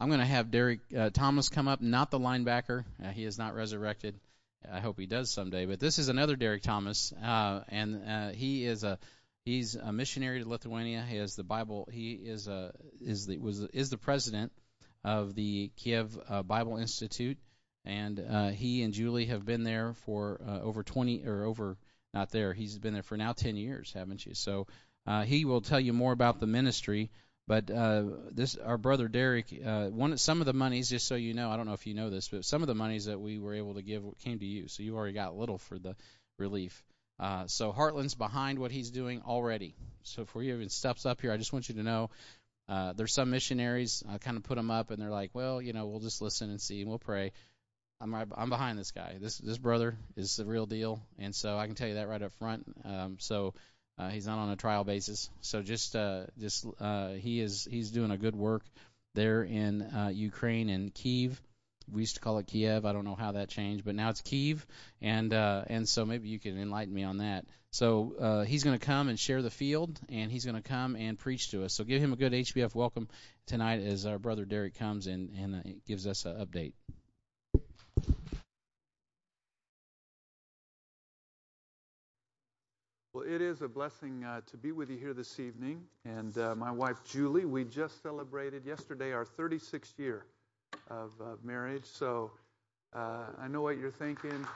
[0.00, 2.84] I'm going to have Derek uh, Thomas come up, not the linebacker.
[3.02, 4.18] Uh, he is not resurrected.
[4.70, 5.66] I hope he does someday.
[5.66, 8.98] But this is another Derek Thomas, uh, and uh, he is a
[9.44, 11.04] he's a missionary to Lithuania.
[11.08, 11.88] He has the Bible.
[11.92, 14.52] He is a is the was is the president
[15.04, 17.38] of the Kiev uh, Bible Institute,
[17.84, 21.76] and uh, he and Julie have been there for uh, over 20 or over
[22.14, 22.52] not there.
[22.52, 24.34] He's been there for now 10 years, haven't you?
[24.34, 24.66] So
[25.06, 27.10] uh, he will tell you more about the ministry.
[27.48, 31.32] But uh, this, our brother Derek, uh, one some of the monies, just so you
[31.32, 33.38] know, I don't know if you know this, but some of the monies that we
[33.38, 34.68] were able to give came to you.
[34.68, 35.96] So you already got a little for the
[36.38, 36.84] relief.
[37.18, 39.74] Uh, so Heartland's behind what he's doing already.
[40.02, 42.10] So before you even steps up here, I just want you to know
[42.68, 44.04] uh, there's some missionaries.
[44.06, 46.50] I kind of put them up, and they're like, well, you know, we'll just listen
[46.50, 47.32] and see, and we'll pray.
[47.98, 49.16] I'm right, I'm behind this guy.
[49.18, 52.22] This this brother is the real deal, and so I can tell you that right
[52.22, 52.66] up front.
[52.84, 53.54] Um, so
[53.98, 55.28] uh, he's not on a trial basis.
[55.40, 58.62] So just uh, just uh, he is he's doing a good work
[59.14, 61.40] there in uh, Ukraine and Kiev.
[61.90, 62.84] We used to call it Kiev.
[62.84, 64.64] I don't know how that changed, but now it's Kyiv,
[65.00, 67.46] and uh, and so maybe you can enlighten me on that.
[67.70, 70.96] So uh, he's going to come and share the field, and he's going to come
[70.96, 71.74] and preach to us.
[71.74, 73.08] So give him a good HBF welcome
[73.46, 76.72] tonight as our brother Derek comes and and uh, gives us an update.
[83.18, 85.82] Well, it is a blessing uh, to be with you here this evening.
[86.04, 90.26] And uh, my wife, Julie, we just celebrated yesterday our 36th year
[90.88, 91.84] of uh, marriage.
[91.84, 92.30] So
[92.94, 94.46] uh, I know what you're thinking.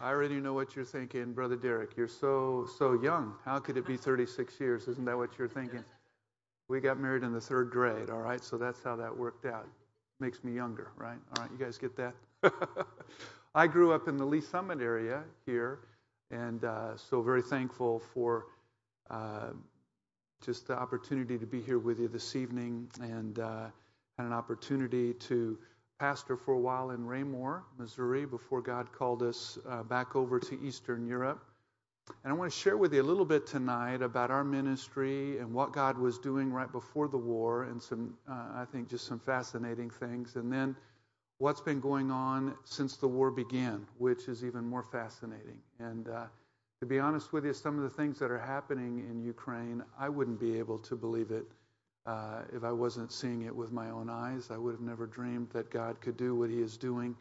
[0.00, 1.96] I already know what you're thinking, Brother Derek.
[1.96, 3.32] You're so, so young.
[3.44, 4.88] How could it be 36 years?
[4.88, 5.84] Isn't that what you're thinking?
[6.66, 8.42] We got married in the third grade, all right?
[8.42, 9.68] So that's how that worked out.
[10.18, 11.18] Makes me younger, right?
[11.36, 12.14] All right, you guys get that?
[13.54, 15.80] I grew up in the Lee's Summit area here,
[16.30, 18.46] and uh, so very thankful for
[19.08, 19.50] uh,
[20.44, 23.66] just the opportunity to be here with you this evening and uh,
[24.18, 25.58] had an opportunity to
[25.98, 30.60] pastor for a while in Raymore, Missouri, before God called us uh, back over to
[30.62, 31.42] Eastern Europe.
[32.24, 35.52] And I want to share with you a little bit tonight about our ministry and
[35.52, 39.18] what God was doing right before the war, and some, uh, I think, just some
[39.18, 40.36] fascinating things.
[40.36, 40.76] And then
[41.38, 45.58] what's been going on since the war began, which is even more fascinating.
[45.78, 46.24] And uh,
[46.80, 50.08] to be honest with you, some of the things that are happening in Ukraine, I
[50.08, 51.44] wouldn't be able to believe it
[52.06, 54.50] uh, if I wasn't seeing it with my own eyes.
[54.50, 57.16] I would have never dreamed that God could do what He is doing.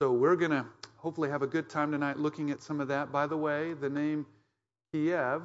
[0.00, 3.12] So we're going to hopefully have a good time tonight looking at some of that.
[3.12, 4.26] By the way, the name
[4.92, 5.42] Kiev,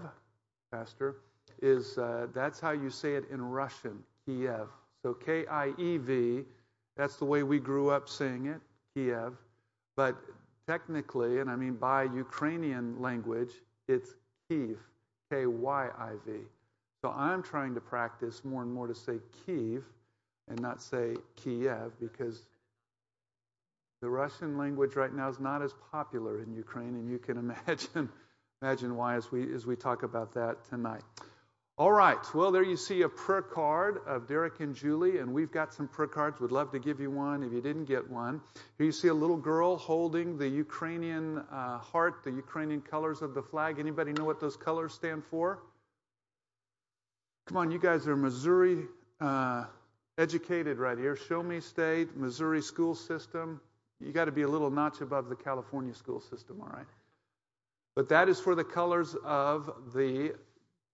[0.72, 1.18] Pastor,
[1.62, 4.68] is uh, that's how you say it in Russian, Kiev.
[5.04, 6.44] So K I E V
[6.98, 8.60] that's the way we grew up saying it,
[8.96, 9.34] Kiev.
[9.96, 10.16] But
[10.68, 13.52] technically, and I mean by Ukrainian language,
[13.88, 14.16] it's
[14.50, 14.78] Kyiv,
[15.32, 16.40] K Y I V.
[17.04, 19.84] So I'm trying to practice more and more to say Kyiv
[20.50, 22.48] and not say Kiev because
[24.02, 27.38] the Russian language right now is not as popular in Ukraine, and you can
[27.68, 28.10] imagine
[28.62, 31.04] imagine why as we as we talk about that tonight.
[31.80, 32.18] All right.
[32.34, 35.88] Well, there you see a prayer card of Derek and Julie, and we've got some
[35.88, 36.40] prayer cards.
[36.40, 38.42] We'd love to give you one if you didn't get one.
[38.80, 43.36] Here you see a little girl holding the Ukrainian uh, heart, the Ukrainian colors of
[43.36, 43.78] the flag.
[43.78, 45.60] Anybody know what those colors stand for?
[47.46, 48.86] Come on, you guys are Missouri
[49.22, 49.66] uh,
[50.18, 51.16] educated right here.
[51.16, 53.62] Show me state, Missouri school system.
[54.00, 56.88] You got to be a little notch above the California school system, all right?
[57.96, 60.34] But that is for the colors of the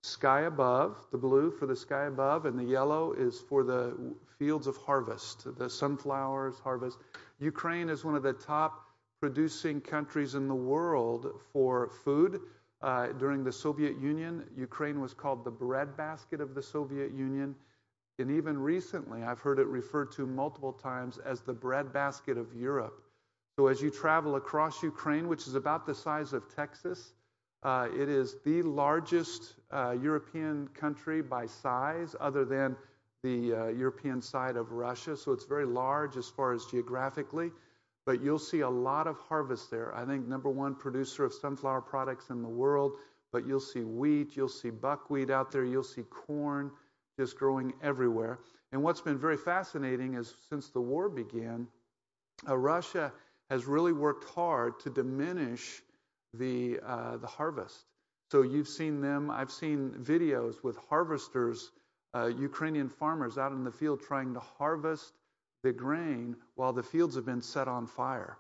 [0.03, 3.97] sky above, the blue for the sky above, and the yellow is for the
[4.37, 6.97] fields of harvest, the sunflowers harvest.
[7.39, 8.85] Ukraine is one of the top
[9.21, 12.41] producing countries in the world for food.
[12.81, 17.55] Uh, during the Soviet Union, Ukraine was called the breadbasket of the Soviet Union.
[18.19, 23.01] And even recently, I've heard it referred to multiple times as the breadbasket of Europe.
[23.57, 27.13] So as you travel across Ukraine, which is about the size of Texas,
[27.63, 32.75] uh, it is the largest uh, European country by size, other than
[33.23, 35.15] the uh, European side of Russia.
[35.15, 37.51] So it's very large as far as geographically.
[38.05, 39.95] But you'll see a lot of harvest there.
[39.95, 42.97] I think number one producer of sunflower products in the world.
[43.31, 46.69] But you'll see wheat, you'll see buckwheat out there, you'll see corn
[47.17, 48.39] just growing everywhere.
[48.71, 51.67] And what's been very fascinating is since the war began,
[52.47, 53.11] uh, Russia
[53.49, 55.81] has really worked hard to diminish
[56.33, 57.85] the, uh, the harvest.
[58.31, 61.71] So you've seen them, I've seen videos with harvesters,
[62.15, 65.13] uh, Ukrainian farmers out in the field trying to harvest
[65.63, 68.37] the grain while the fields have been set on fire.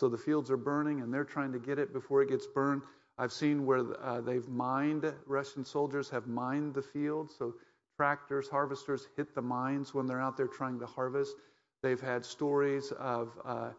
[0.00, 2.82] So the fields are burning and they're trying to get it before it gets burned.
[3.18, 7.54] I've seen where uh, they've mined, Russian soldiers have mined the fields, so
[7.96, 11.36] tractors, harvesters hit the mines when they're out there trying to harvest.
[11.82, 13.70] They've had stories of uh,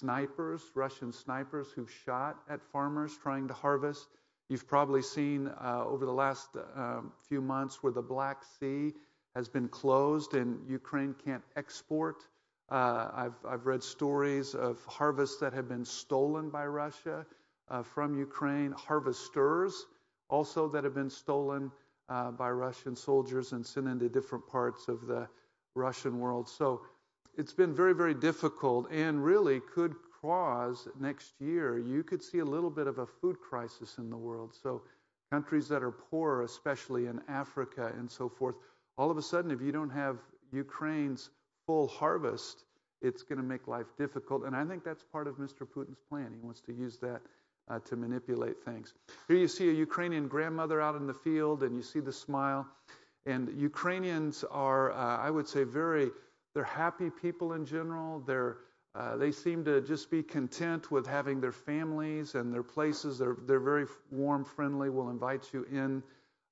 [0.00, 4.06] snipers, Russian snipers, who've shot at farmers trying to harvest.
[4.48, 8.92] You've probably seen uh, over the last uh, few months where the Black Sea
[9.34, 12.24] has been closed and Ukraine can't export.
[12.70, 17.26] Uh, I've, I've read stories of harvests that have been stolen by Russia
[17.68, 19.86] uh, from Ukraine, harvesters
[20.30, 21.70] also that have been stolen
[22.08, 25.28] uh, by Russian soldiers and sent into different parts of the
[25.74, 26.48] Russian world.
[26.48, 26.82] So
[27.38, 32.44] it's been very, very difficult and really could cause next year, you could see a
[32.44, 34.54] little bit of a food crisis in the world.
[34.60, 34.82] So
[35.30, 38.56] countries that are poor, especially in Africa and so forth,
[38.96, 40.18] all of a sudden, if you don't have
[40.52, 41.30] Ukraine's
[41.64, 42.64] full harvest,
[43.00, 44.44] it's going to make life difficult.
[44.44, 45.60] And I think that's part of Mr.
[45.60, 46.32] Putin's plan.
[46.32, 47.20] He wants to use that
[47.68, 48.94] uh, to manipulate things.
[49.28, 52.66] Here you see a Ukrainian grandmother out in the field, and you see the smile.
[53.26, 56.10] And Ukrainians are, uh, I would say, very,
[56.58, 58.18] they're happy people in general.
[58.18, 58.56] They're,
[58.96, 63.16] uh, they seem to just be content with having their families and their places.
[63.16, 66.02] They're, they're very warm, friendly, will invite you in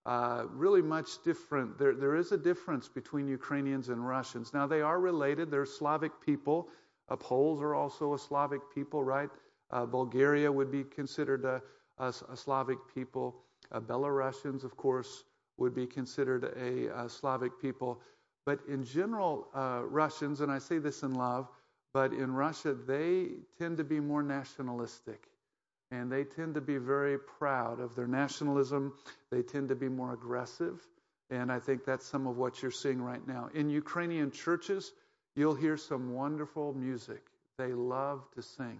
[0.04, 1.76] uh, really much different.
[1.76, 4.54] There, there is a difference between Ukrainians and Russians.
[4.54, 6.68] Now, they are related, they're Slavic people.
[7.08, 9.30] Uh, Poles are also a Slavic people, right?
[9.72, 11.60] Uh, Bulgaria would be considered a,
[11.98, 13.42] a, a Slavic people.
[13.72, 15.24] Uh, Belarusians, of course,
[15.56, 18.00] would be considered a, a Slavic people.
[18.46, 21.48] But in general, uh, Russians, and I say this in love,
[21.92, 25.28] but in Russia, they tend to be more nationalistic
[25.90, 28.92] and they tend to be very proud of their nationalism.
[29.30, 30.84] They tend to be more aggressive,
[31.30, 33.48] and I think that's some of what you're seeing right now.
[33.54, 34.92] In Ukrainian churches,
[35.34, 37.22] you'll hear some wonderful music.
[37.58, 38.78] They love to sing,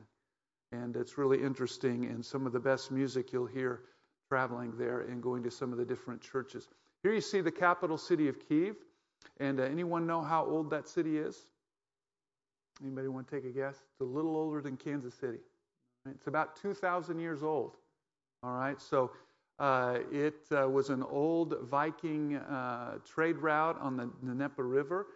[0.72, 3.82] and it's really interesting, and some of the best music you'll hear
[4.28, 6.68] traveling there and going to some of the different churches.
[7.02, 8.74] Here you see the capital city of Kiev,
[9.38, 11.46] and uh, anyone know how old that city is?
[12.82, 13.74] Anybody want to take a guess?
[13.74, 15.38] It's a little older than Kansas City.
[16.10, 17.72] It's about 2,000 years old.
[18.42, 19.10] All right, so
[19.58, 25.06] uh, it uh, was an old Viking uh, trade route on the Dnieper River.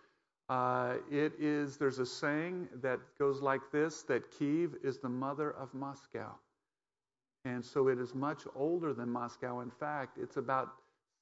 [0.49, 5.52] Uh, it is, there's a saying that goes like this that Kiev is the mother
[5.52, 6.35] of Moscow.
[7.44, 9.61] And so it is much older than Moscow.
[9.61, 10.73] In fact, it's about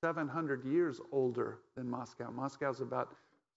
[0.03, 2.31] 700 years older than Moscow.
[2.31, 3.15] Moscow's about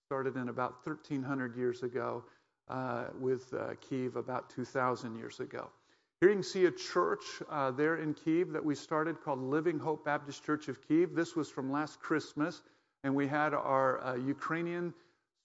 [0.07, 2.23] started in about 1,300 years ago,
[2.67, 5.69] uh, with uh, Kiev about 2,000 years ago.
[6.19, 9.79] Here you can see a church uh, there in Kiev that we started called Living
[9.79, 11.15] Hope Baptist Church of Kiev.
[11.15, 12.61] This was from last Christmas,
[13.03, 14.93] and we had our uh, Ukrainian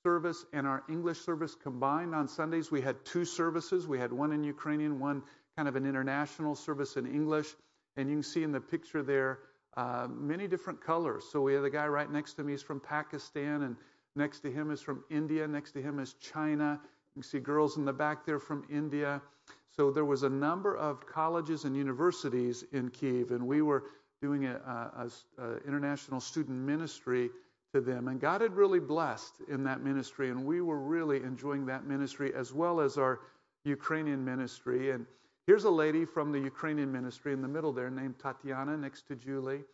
[0.05, 2.71] service and our English service combined on Sundays.
[2.71, 3.87] We had two services.
[3.87, 5.23] We had one in Ukrainian, one
[5.57, 7.49] kind of an international service in English.
[7.97, 9.39] And you can see in the picture there
[9.77, 11.25] uh, many different colors.
[11.31, 13.77] So we have the guy right next to me is from Pakistan, and
[14.15, 15.47] next to him is from India.
[15.47, 16.81] Next to him is China.
[16.83, 19.21] You can see girls in the back there from India.
[19.77, 23.85] So there was a number of colleges and universities in Kiev, and we were
[24.23, 25.11] doing an
[25.67, 27.29] international student ministry
[27.75, 28.09] to them.
[28.09, 32.33] And God had really blessed in that ministry, and we were really enjoying that ministry
[32.35, 33.21] as well as our
[33.65, 34.93] Ukrainian ministry.
[34.93, 35.05] And
[35.47, 39.17] here's a lady from the Ukrainian ministry in the middle there named Tatiana next to
[39.17, 39.65] Julie.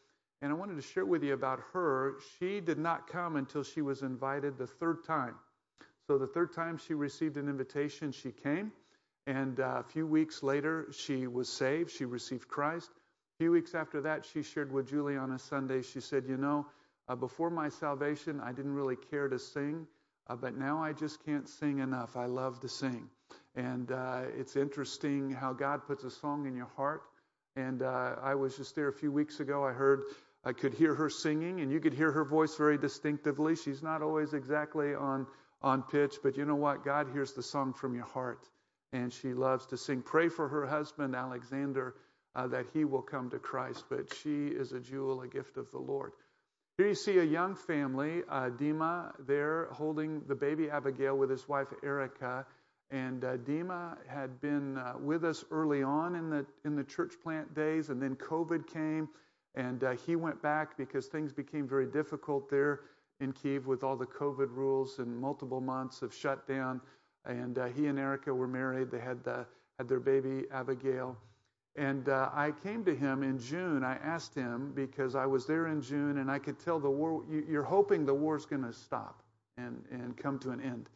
[0.40, 2.14] And I wanted to share with you about her.
[2.38, 5.34] She did not come until she was invited the third time.
[6.06, 8.73] So the third time she received an invitation, she came.
[9.26, 11.90] And uh, a few weeks later, she was saved.
[11.90, 12.90] She received Christ.
[12.90, 15.82] A few weeks after that, she shared with Julie on a Sunday.
[15.82, 16.66] She said, You know,
[17.08, 19.87] uh, before my salvation, I didn't really care to sing,
[20.26, 22.16] uh, but now I just can't sing enough.
[22.16, 23.08] I love to sing.
[23.54, 27.02] And uh, it's interesting how God puts a song in your heart.
[27.56, 29.64] And uh, I was just there a few weeks ago.
[29.64, 30.02] I heard,
[30.44, 33.56] I could hear her singing, and you could hear her voice very distinctively.
[33.56, 35.26] She's not always exactly on,
[35.61, 36.85] on pitch, but you know what?
[36.85, 38.49] God hears the song from your heart
[38.92, 40.02] and she loves to sing.
[40.02, 41.94] Pray for her husband, Alexander,
[42.35, 43.85] uh, that he will come to Christ.
[43.88, 46.12] But she is a jewel, a gift of the Lord.
[46.78, 51.47] Here you see a young family, uh, Dima there holding the baby Abigail with his
[51.49, 52.47] wife Erica.
[52.92, 57.14] And uh, Dima had been uh, with us early on in the in the church
[57.22, 59.08] plant days, and then COVID came,
[59.54, 62.82] and uh, he went back because things became very difficult there
[63.20, 66.80] in Kiev with all the COVID rules and multiple months of shutdown.
[67.25, 68.90] And uh, he and Erica were married.
[68.90, 69.44] They had, uh,
[69.78, 71.16] had their baby, Abigail.
[71.76, 73.84] And uh, I came to him in June.
[73.84, 77.22] I asked him because I was there in June and I could tell the war,
[77.30, 79.22] you're hoping the war's going to stop
[79.56, 80.90] and, and come to an end.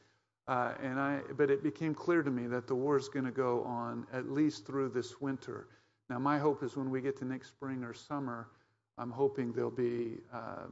[0.48, 3.32] Uh, and I, but it became clear to me that the war is going to
[3.32, 5.66] go on at least through this winter.
[6.08, 8.48] Now, my hope is when we get to next spring or summer,
[8.96, 10.66] I'm hoping there'll be uh,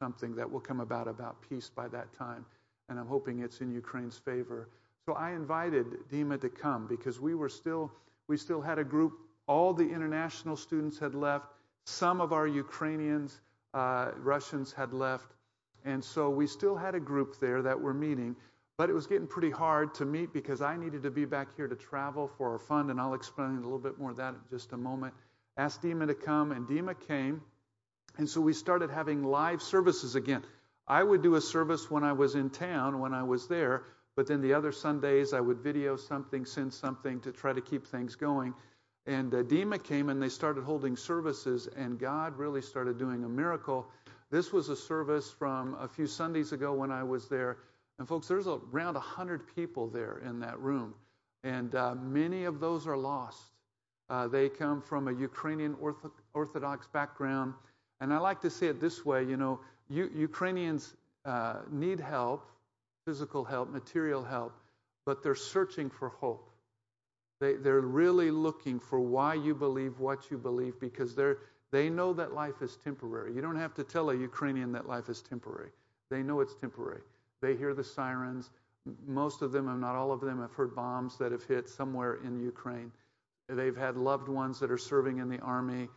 [0.00, 2.44] something that will come about about peace by that time.
[2.88, 4.68] And I'm hoping it's in Ukraine's favor.
[5.06, 7.92] So I invited Dima to come because we were still
[8.28, 9.12] we still had a group.
[9.46, 11.46] All the international students had left.
[11.84, 13.40] Some of our Ukrainians,
[13.72, 15.30] uh, Russians had left.
[15.84, 18.34] And so we still had a group there that were meeting.
[18.78, 21.66] But it was getting pretty hard to meet because I needed to be back here
[21.66, 24.40] to travel for our fund, and I'll explain a little bit more of that in
[24.50, 25.14] just a moment.
[25.56, 27.40] Asked Dima to come, and Dima came.
[28.18, 30.42] And so we started having live services again.
[30.86, 34.26] I would do a service when I was in town, when I was there, but
[34.26, 38.14] then the other Sundays I would video something, send something to try to keep things
[38.14, 38.54] going.
[39.06, 43.28] And uh, Dima came and they started holding services, and God really started doing a
[43.28, 43.86] miracle.
[44.30, 47.56] This was a service from a few Sundays ago when I was there
[47.98, 50.94] and folks, there's around 100 people there in that room,
[51.44, 53.40] and uh, many of those are lost.
[54.08, 57.54] Uh, they come from a Ukrainian Ortho- Orthodox background.
[58.00, 62.48] And I like to say it this way you know, U- Ukrainians uh, need help,
[63.04, 64.52] physical help, material help,
[65.04, 66.50] but they're searching for hope.
[67.40, 71.38] They, they're really looking for why you believe what you believe because they're,
[71.70, 73.34] they know that life is temporary.
[73.34, 75.70] You don't have to tell a Ukrainian that life is temporary,
[76.10, 77.02] they know it's temporary.
[77.46, 78.50] They hear the sirens.
[79.06, 82.18] Most of them, and not all of them, have heard bombs that have hit somewhere
[82.24, 82.90] in Ukraine.
[83.48, 85.88] They've had loved ones that are serving in the army,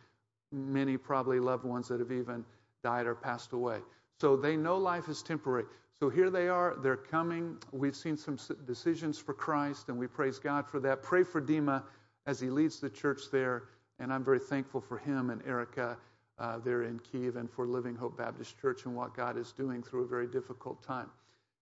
[0.52, 2.44] many probably loved ones that have even
[2.84, 3.80] died or passed away.
[4.20, 5.64] So they know life is temporary.
[5.98, 7.56] So here they are, they're coming.
[7.72, 11.02] We've seen some decisions for Christ, and we praise God for that.
[11.02, 11.82] Pray for Dima
[12.26, 13.64] as he leads the church there,
[13.98, 15.98] and I'm very thankful for him and Erica
[16.38, 19.82] uh, there in Kiev and for Living Hope Baptist Church and what God is doing
[19.82, 21.10] through a very difficult time.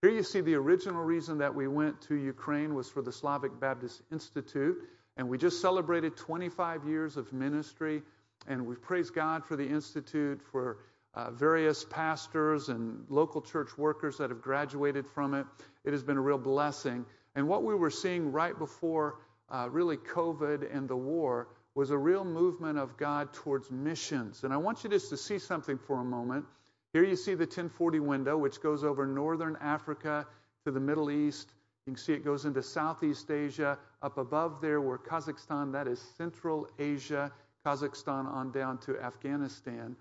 [0.00, 3.58] Here you see the original reason that we went to Ukraine was for the Slavic
[3.58, 4.78] Baptist Institute,
[5.16, 8.02] and we just celebrated 25 years of ministry,
[8.46, 10.78] and we praise God for the Institute, for
[11.14, 15.46] uh, various pastors and local church workers that have graduated from it.
[15.84, 17.04] It has been a real blessing.
[17.34, 19.16] And what we were seeing right before
[19.50, 24.44] uh, really COVID and the war was a real movement of God towards missions.
[24.44, 26.44] And I want you just to see something for a moment.
[26.92, 30.26] Here you see the 1040 window, which goes over northern Africa
[30.64, 31.52] to the Middle East.
[31.86, 33.78] You can see it goes into Southeast Asia.
[34.02, 37.32] Up above there, where Kazakhstan, that is Central Asia,
[37.66, 39.96] Kazakhstan on down to Afghanistan.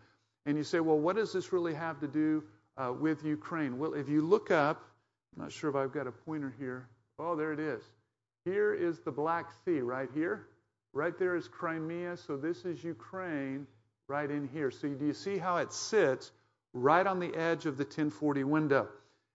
[0.46, 2.44] And you say, well, what does this really have to do
[2.77, 3.77] uh, with Ukraine?
[3.77, 4.82] Well, if you look up,
[5.36, 6.88] I'm not sure if I've got a pointer here.
[7.20, 7.84] Oh, there it is.
[8.46, 10.48] Here is the Black Sea right here.
[10.94, 12.15] Right there is Crimea.
[12.15, 13.67] So this is Ukraine
[14.08, 14.72] right in here.
[14.72, 16.32] So do you see how it sits
[16.74, 18.88] right on the edge of the 1040 window.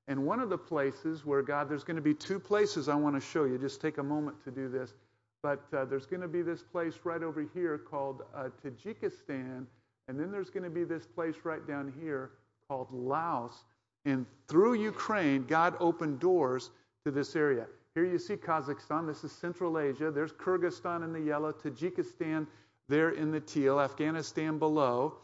[0.09, 3.15] And one of the places where God, there's going to be two places I want
[3.15, 3.59] to show you.
[3.59, 4.95] Just take a moment to do this.
[5.43, 9.67] But uh, there's going to be this place right over here called uh, Tajikistan.
[10.09, 12.33] And then there's going to be this place right down here
[12.69, 13.65] called Laos.
[14.05, 16.71] And through Ukraine, God opened doors
[17.05, 17.67] to this area.
[17.95, 19.07] Here you see Kazakhstan.
[19.07, 20.11] This is Central Asia.
[20.11, 22.47] There's Kyrgyzstan in the yellow, Tajikistan
[22.89, 25.15] there in the teal, Afghanistan below.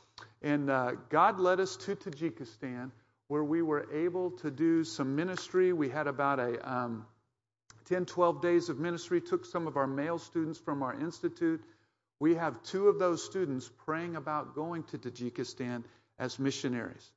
[0.43, 2.91] And uh, God led us to Tajikistan
[3.29, 5.73] where we were able to do some ministry.
[5.73, 7.07] We had about a um,
[7.85, 11.63] 10, 12 days of ministry, took some of our male students from our institute.
[12.21, 15.85] We have two of those students praying about going to Tajikistan
[16.19, 17.11] as missionaries.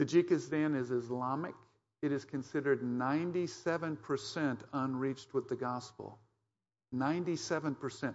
[0.00, 1.54] Tajikistan is Islamic.
[2.02, 6.18] It is considered 97% unreached with the gospel.
[6.94, 8.14] 97%.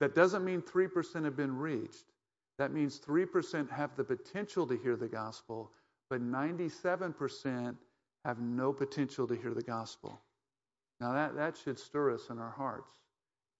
[0.00, 2.04] That doesn't mean 3% have been reached.
[2.58, 5.70] That means 3% have the potential to hear the gospel,
[6.10, 7.76] but 97%
[8.24, 10.20] have no potential to hear the gospel.
[11.00, 12.90] Now, that, that should stir us in our hearts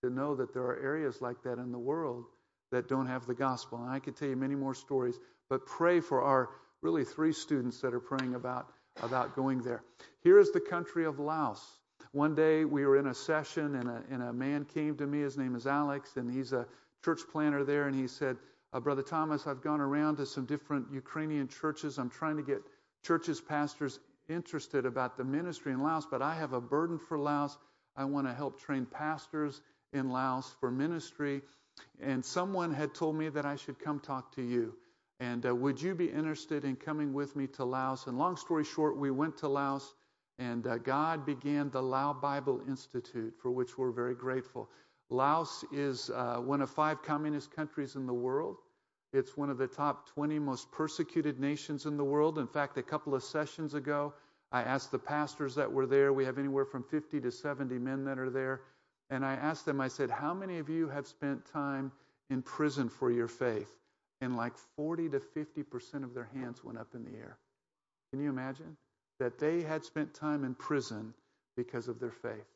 [0.02, 2.24] to know that there are areas like that in the world
[2.72, 3.78] that don't have the gospel.
[3.78, 6.50] And I could tell you many more stories, but pray for our
[6.82, 9.82] really three students that are praying about, about going there.
[10.22, 11.64] Here is the country of Laos.
[12.12, 15.20] One day we were in a session, and a, and a man came to me.
[15.20, 16.66] His name is Alex, and he's a
[17.04, 18.36] church planter there, and he said,
[18.72, 21.98] uh, Brother Thomas, I've gone around to some different Ukrainian churches.
[21.98, 22.62] I'm trying to get
[23.02, 27.56] churches, pastors interested about the ministry in Laos, but I have a burden for Laos.
[27.96, 31.42] I want to help train pastors in Laos for ministry.
[32.00, 34.74] And someone had told me that I should come talk to you.
[35.20, 38.06] And uh, would you be interested in coming with me to Laos?
[38.06, 39.94] And long story short, we went to Laos,
[40.38, 44.68] and uh, God began the Lao Bible Institute, for which we're very grateful.
[45.10, 48.58] Laos is uh, one of five communist countries in the world.
[49.12, 52.38] It's one of the top 20 most persecuted nations in the world.
[52.38, 54.12] In fact, a couple of sessions ago,
[54.52, 58.04] I asked the pastors that were there, we have anywhere from 50 to 70 men
[58.04, 58.62] that are there,
[59.10, 61.90] and I asked them, I said, How many of you have spent time
[62.28, 63.72] in prison for your faith?
[64.20, 67.38] And like 40 to 50% of their hands went up in the air.
[68.12, 68.76] Can you imagine?
[69.20, 71.14] That they had spent time in prison
[71.56, 72.46] because of their faith.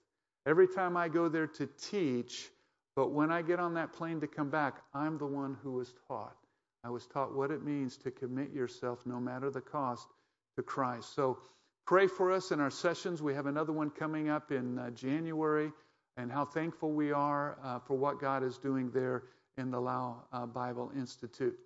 [0.47, 2.51] Every time I go there to teach,
[2.97, 5.95] but when I get on that plane to come back, I'm the one who was
[6.09, 6.37] taught.
[6.85, 10.09] I was taught what it means to commit yourself, no matter the cost,
[10.57, 11.15] to Christ.
[11.15, 11.39] So
[11.87, 13.23] pray for us in our sessions.
[13.23, 15.73] We have another one coming up in uh, January,
[16.17, 19.23] and how thankful we are uh, for what God is doing there
[19.57, 21.57] in the Lao uh, Bible Institute.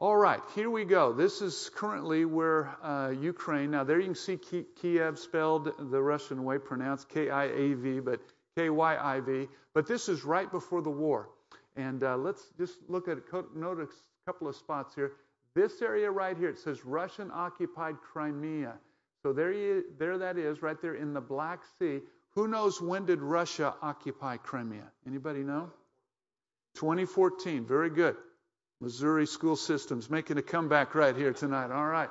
[0.00, 1.12] All right, here we go.
[1.12, 3.70] This is currently where uh, Ukraine.
[3.70, 8.00] Now, there you can see Kiev spelled the Russian way, pronounced K I A V,
[8.00, 8.20] but
[8.56, 9.46] K Y I V.
[9.72, 11.28] But this is right before the war.
[11.76, 13.18] And uh, let's just look at
[13.54, 13.90] notice
[14.26, 15.12] a couple of spots here.
[15.54, 18.74] This area right here, it says Russian occupied Crimea.
[19.22, 22.00] So there, you, there that is, right there in the Black Sea.
[22.30, 24.90] Who knows when did Russia occupy Crimea?
[25.06, 25.70] Anybody know?
[26.74, 27.64] 2014.
[27.64, 28.16] Very good.
[28.80, 31.70] Missouri school systems making a comeback right here tonight.
[31.70, 32.10] All right.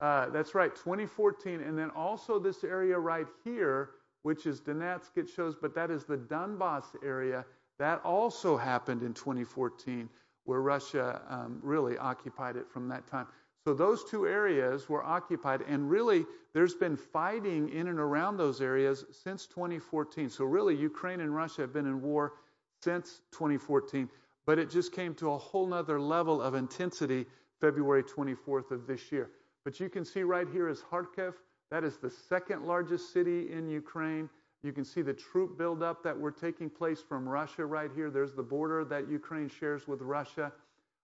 [0.00, 1.60] Uh, that's right, 2014.
[1.60, 3.90] And then also this area right here,
[4.22, 7.44] which is Donetsk, it shows, but that is the Donbass area.
[7.78, 10.08] That also happened in 2014,
[10.44, 13.26] where Russia um, really occupied it from that time.
[13.66, 18.60] So those two areas were occupied, and really there's been fighting in and around those
[18.60, 20.28] areas since 2014.
[20.28, 22.34] So really, Ukraine and Russia have been in war
[22.82, 24.10] since 2014,
[24.46, 27.26] but it just came to a whole nother level of intensity
[27.60, 29.30] February 24th of this year.
[29.64, 31.34] But you can see right here is Kharkiv.
[31.70, 34.28] That is the second largest city in Ukraine.
[34.62, 38.10] You can see the troop buildup that were taking place from Russia right here.
[38.10, 40.52] There's the border that Ukraine shares with Russia.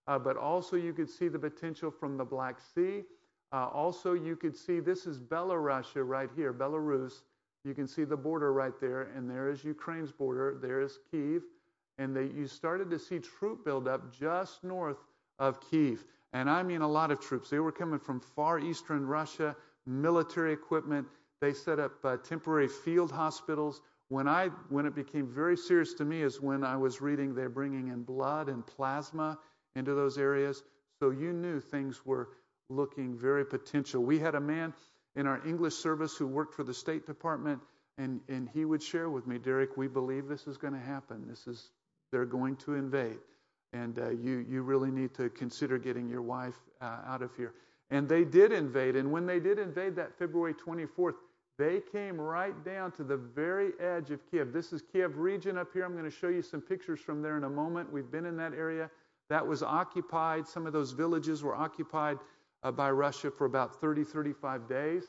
[0.07, 3.05] Uh, but also, you could see the potential from the Black Sea.
[3.53, 7.23] Uh, also, you could see this is Belarusia right here, Belarus.
[7.65, 10.59] You can see the border right there, and there is Ukraine's border.
[10.61, 11.43] There is Kiev
[12.01, 14.97] and they, you started to see troop buildup just north
[15.39, 16.03] of Kiev.
[16.33, 17.51] And I mean a lot of troops.
[17.51, 19.55] They were coming from far eastern Russia,
[19.87, 21.07] military equipment.
[21.43, 23.83] They set up uh, temporary field hospitals.
[24.09, 27.51] When, I, when it became very serious to me is when I was reading they're
[27.51, 29.39] bringing in blood and plasma
[29.77, 30.63] into those areas.
[31.01, 32.31] So you knew things were
[32.71, 34.03] looking very potential.
[34.03, 34.73] We had a man
[35.17, 37.61] in our English service who worked for the State Department,
[37.99, 41.27] and, and he would share with me, Derek, we believe this is going to happen.
[41.29, 41.71] This is
[42.13, 43.19] they're going to invade.
[43.73, 47.55] And uh, you, you really need to consider getting your wife uh, out of here.
[47.91, 48.97] And they did invade.
[48.97, 51.15] And when they did invade that February 24th,
[51.59, 54.53] they came right down to the very edge of Kiev.
[54.53, 55.85] This is Kiev region up here.
[55.85, 57.93] I'm going to show you some pictures from there in a moment.
[57.93, 58.91] We've been in that area.
[59.29, 60.49] That was occupied.
[60.49, 62.19] Some of those villages were occupied
[62.63, 65.05] uh, by Russia for about 30, 35 days.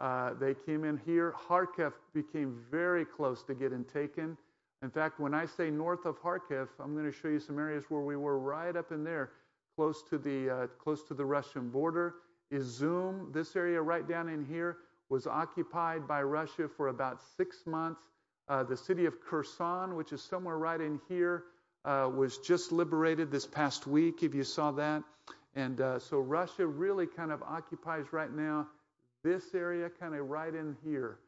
[0.00, 1.34] Uh, they came in here.
[1.48, 4.36] Kharkiv became very close to getting taken.
[4.82, 7.84] In fact, when I say north of Kharkiv, I'm going to show you some areas
[7.88, 9.30] where we were right up in there,
[9.76, 12.14] close to the uh, close to the Russian border.
[12.52, 18.02] Izum, this area right down in here, was occupied by Russia for about six months.
[18.48, 21.44] Uh, the city of Kherson, which is somewhere right in here,
[21.84, 25.04] uh, was just liberated this past week, if you saw that.
[25.54, 28.66] And uh, so Russia really kind of occupies right now
[29.22, 31.18] this area, kind of right in here.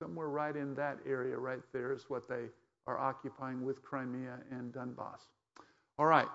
[0.00, 2.46] Somewhere right in that area, right there, is what they
[2.88, 5.20] are occupying with Crimea and Donbass.
[5.98, 6.26] All right.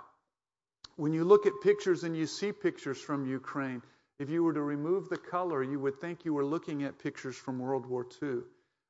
[0.97, 3.81] When you look at pictures and you see pictures from Ukraine,
[4.19, 7.35] if you were to remove the color, you would think you were looking at pictures
[7.35, 8.41] from World War II.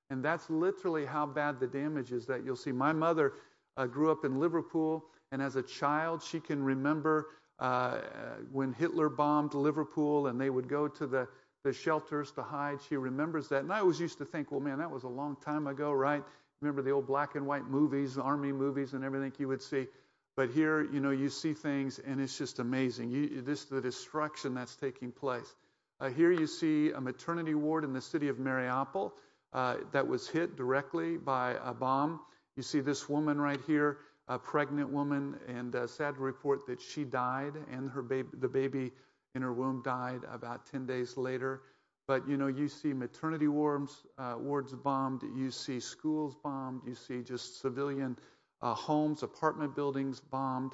[0.09, 2.73] And that's literally how bad the damage is that you'll see.
[2.73, 3.33] My mother
[3.77, 7.27] uh, grew up in Liverpool, and as a child, she can remember
[7.59, 7.99] uh,
[8.51, 11.29] when Hitler bombed Liverpool and they would go to the,
[11.63, 12.79] the shelters to hide.
[12.89, 13.63] She remembers that.
[13.63, 16.23] And I always used to think, well, man, that was a long time ago, right?
[16.63, 19.85] Remember the old black and white movies, army movies, and everything you would see.
[20.37, 23.11] But here, you know, you see things, and it's just amazing.
[23.11, 25.53] You, this the destruction that's taking place.
[25.99, 29.11] Uh, here you see a maternity ward in the city of Mariupol
[29.51, 32.21] uh, that was hit directly by a bomb.
[32.55, 33.97] You see this woman right here,
[34.29, 38.47] a pregnant woman, and uh, sad to report that she died, and her baby, the
[38.47, 38.93] baby
[39.35, 41.61] in her womb died about 10 days later.
[42.07, 46.95] But you know, you see maternity wards, uh, wards bombed, you see schools bombed, you
[46.95, 48.17] see just civilian
[48.61, 50.73] uh, homes, apartment buildings bombed.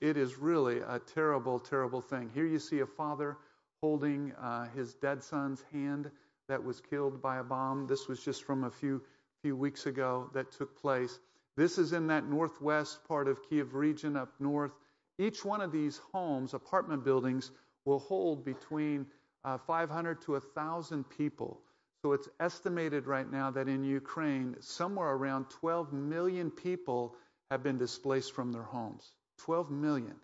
[0.00, 2.30] It is really a terrible, terrible thing.
[2.34, 3.36] Here you see a father
[3.82, 6.10] holding uh, his dead son's hand
[6.48, 7.86] that was killed by a bomb.
[7.86, 9.02] This was just from a few
[9.44, 11.18] few weeks ago that took place.
[11.54, 14.72] This is in that northwest part of Kiev region up north.
[15.18, 17.50] Each one of these homes, apartment buildings,
[17.84, 19.06] will hold between
[19.44, 21.60] uh, 500 to 1,000 people.
[22.02, 27.16] So it's estimated right now that in Ukraine, somewhere around 12 million people
[27.50, 29.12] have been displaced from their homes.
[29.38, 30.14] 12 million.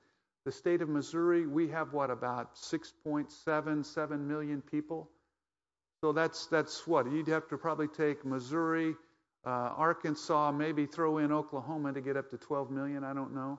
[0.44, 5.10] The state of Missouri, we have what, about 6.77 million people?
[6.02, 7.10] So that's, that's what?
[7.10, 8.94] You'd have to probably take Missouri,
[9.44, 13.04] uh, Arkansas, maybe throw in Oklahoma to get up to 12 million.
[13.04, 13.58] I don't know.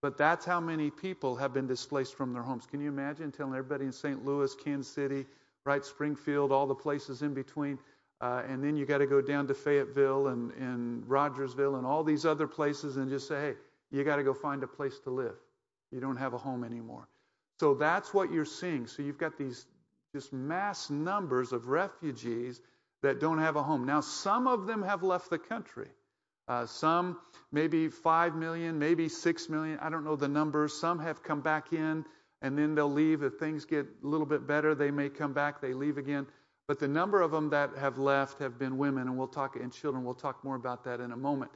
[0.00, 2.66] But that's how many people have been displaced from their homes.
[2.66, 4.24] Can you imagine telling everybody in St.
[4.24, 5.26] Louis, Kansas City,
[5.64, 7.78] right, Springfield, all the places in between,
[8.20, 12.02] uh, and then you got to go down to Fayetteville and, and Rogersville and all
[12.02, 13.54] these other places and just say, hey,
[13.90, 15.36] you got to go find a place to live.
[15.90, 17.08] You don't have a home anymore.
[17.60, 18.86] So that's what you're seeing.
[18.86, 19.66] So you've got these
[20.14, 22.60] just mass numbers of refugees
[23.02, 23.86] that don't have a home.
[23.86, 25.88] Now, some of them have left the country.
[26.48, 27.18] Uh, some,
[27.52, 30.74] maybe 5 million, maybe 6 million, I don't know the numbers.
[30.74, 32.04] Some have come back in
[32.42, 33.22] and then they'll leave.
[33.22, 36.26] If things get a little bit better, they may come back, they leave again.
[36.66, 39.72] But the number of them that have left have been women, and we'll talk, and
[39.72, 40.04] children.
[40.04, 41.50] We'll talk more about that in a moment.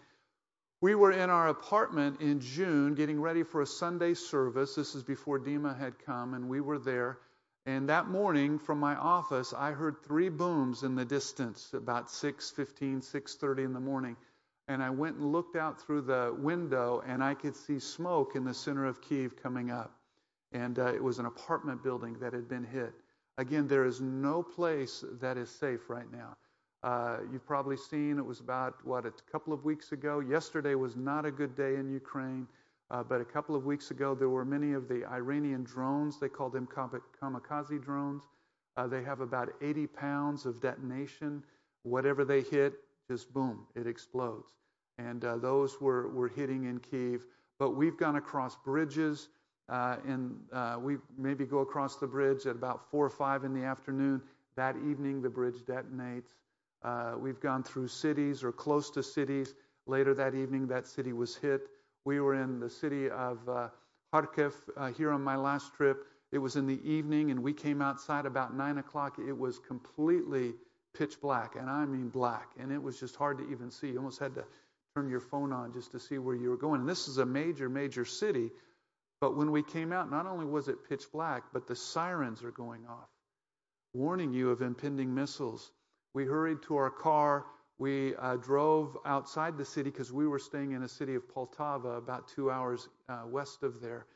[0.81, 4.75] We were in our apartment in June getting ready for a Sunday service.
[4.75, 7.19] This is before Dima had come, and we were there.
[7.67, 13.03] And that morning from my office, I heard three booms in the distance, about 6:15,
[13.03, 14.17] 6:30 in the morning.
[14.73, 18.43] And I went and looked out through the window, and I could see smoke in
[18.43, 19.99] the center of Kiev coming up.
[20.53, 22.95] And uh, it was an apartment building that had been hit.
[23.37, 26.39] Again, there is no place that is safe right now.
[26.83, 30.21] Uh, you've probably seen it was about, what, a couple of weeks ago.
[30.21, 32.49] Yesterday was not a good day in Ukraine,
[32.91, 36.19] uh, but a couple of weeks ago there were many of the Iranian drones.
[36.19, 38.23] They call them kamikaze drones.
[38.79, 41.43] Uh, they have about 80 pounds of detonation.
[41.83, 42.73] Whatever they hit,
[43.07, 44.55] just boom, it explodes.
[45.09, 47.25] And uh, those were, were hitting in Kiev.
[47.59, 49.29] But we've gone across bridges.
[49.69, 53.55] Uh, and uh, we maybe go across the bridge at about 4 or 5 in
[53.55, 54.21] the afternoon.
[54.57, 56.35] That evening, the bridge detonates.
[56.83, 59.55] Uh, we've gone through cities or close to cities.
[59.87, 61.69] Later that evening, that city was hit.
[62.05, 63.69] We were in the city of uh,
[64.13, 66.07] Kharkiv uh, here on my last trip.
[66.33, 69.19] It was in the evening, and we came outside about 9 o'clock.
[69.19, 70.55] It was completely
[70.97, 72.51] pitch black, and I mean black.
[72.59, 73.89] And it was just hard to even see.
[73.89, 74.45] You almost had to
[74.95, 76.81] turn your phone on just to see where you were going.
[76.81, 78.51] And this is a major, major city.
[79.21, 82.51] But when we came out, not only was it pitch black, but the sirens are
[82.51, 83.09] going off,
[83.95, 85.71] warning you of impending missiles.
[86.15, 87.47] We hurried to our car.
[87.79, 91.97] We uh, drove outside the city because we were staying in a city of Poltava,
[91.97, 94.07] about two hours uh, west of there.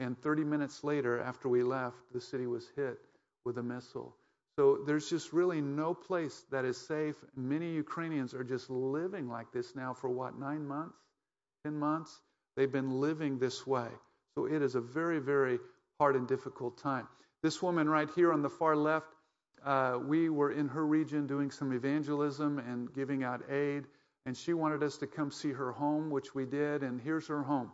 [0.00, 2.98] And 30 minutes later, after we left, the city was hit
[3.44, 4.16] with a missile.
[4.56, 7.16] So there's just really no place that is safe.
[7.34, 10.96] Many Ukrainians are just living like this now for what, nine months,
[11.64, 12.20] 10 months?
[12.56, 13.88] They've been living this way.
[14.36, 15.58] So it is a very, very
[15.98, 17.08] hard and difficult time.
[17.42, 19.06] This woman right here on the far left,
[19.64, 23.84] uh, we were in her region doing some evangelism and giving out aid,
[24.26, 27.42] and she wanted us to come see her home, which we did, and here's her
[27.42, 27.72] home.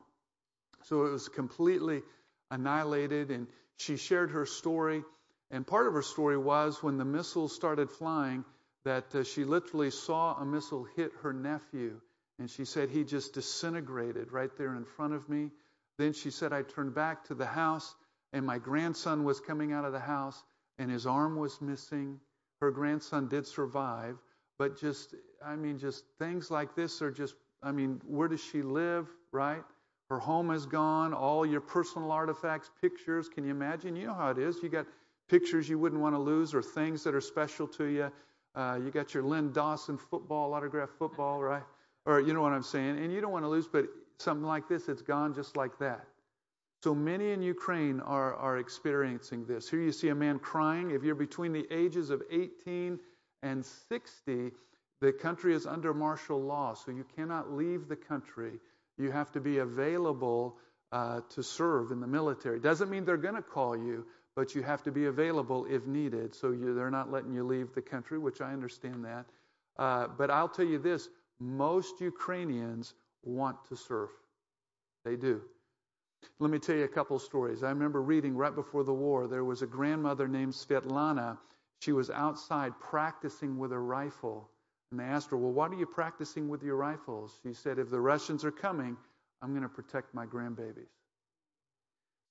[0.85, 2.03] So it was completely
[2.51, 5.03] annihilated, and she shared her story.
[5.51, 8.45] And part of her story was when the missiles started flying,
[8.85, 12.01] that uh, she literally saw a missile hit her nephew,
[12.39, 15.51] and she said he just disintegrated right there in front of me.
[15.99, 17.95] Then she said, I turned back to the house,
[18.33, 20.43] and my grandson was coming out of the house,
[20.79, 22.21] and his arm was missing.
[22.61, 24.17] Her grandson did survive,
[24.59, 28.63] but just, I mean, just things like this are just, I mean, where does she
[28.63, 29.63] live, right?
[30.09, 33.29] Her home is gone, all your personal artifacts, pictures.
[33.29, 33.95] Can you imagine?
[33.95, 34.57] You know how it is.
[34.63, 34.87] You got
[35.31, 38.13] pictures you wouldn't want to lose or things that are special to you.
[38.57, 41.63] Uh, you got your Len Dawson football, autographed football, right?
[42.05, 42.99] Or you know what I'm saying?
[42.99, 43.87] And you don't want to lose, but
[44.19, 46.05] something like this, it's gone just like that.
[46.83, 49.69] So many in Ukraine are, are experiencing this.
[49.69, 50.91] Here you see a man crying.
[50.91, 52.99] If you're between the ages of 18
[53.43, 54.51] and 60,
[55.03, 58.53] the country is under martial law, so you cannot leave the country.
[58.99, 60.57] You have to be available
[60.91, 62.61] uh, to serve in the military.
[62.61, 64.07] Doesn't mean they're going to call you,
[64.41, 66.35] but you have to be available if needed.
[66.35, 69.27] So you, they're not letting you leave the country, which I understand that.
[69.79, 74.09] Uh, but I'll tell you this most Ukrainians want to serve.
[75.05, 75.43] They do.
[76.39, 77.63] Let me tell you a couple stories.
[77.63, 81.37] I remember reading right before the war, there was a grandmother named Svetlana.
[81.83, 84.49] She was outside practicing with a rifle.
[84.91, 87.41] And they asked her, Well, what are you practicing with your rifles?
[87.43, 88.97] She said, If the Russians are coming,
[89.43, 90.89] I'm going to protect my grandbabies.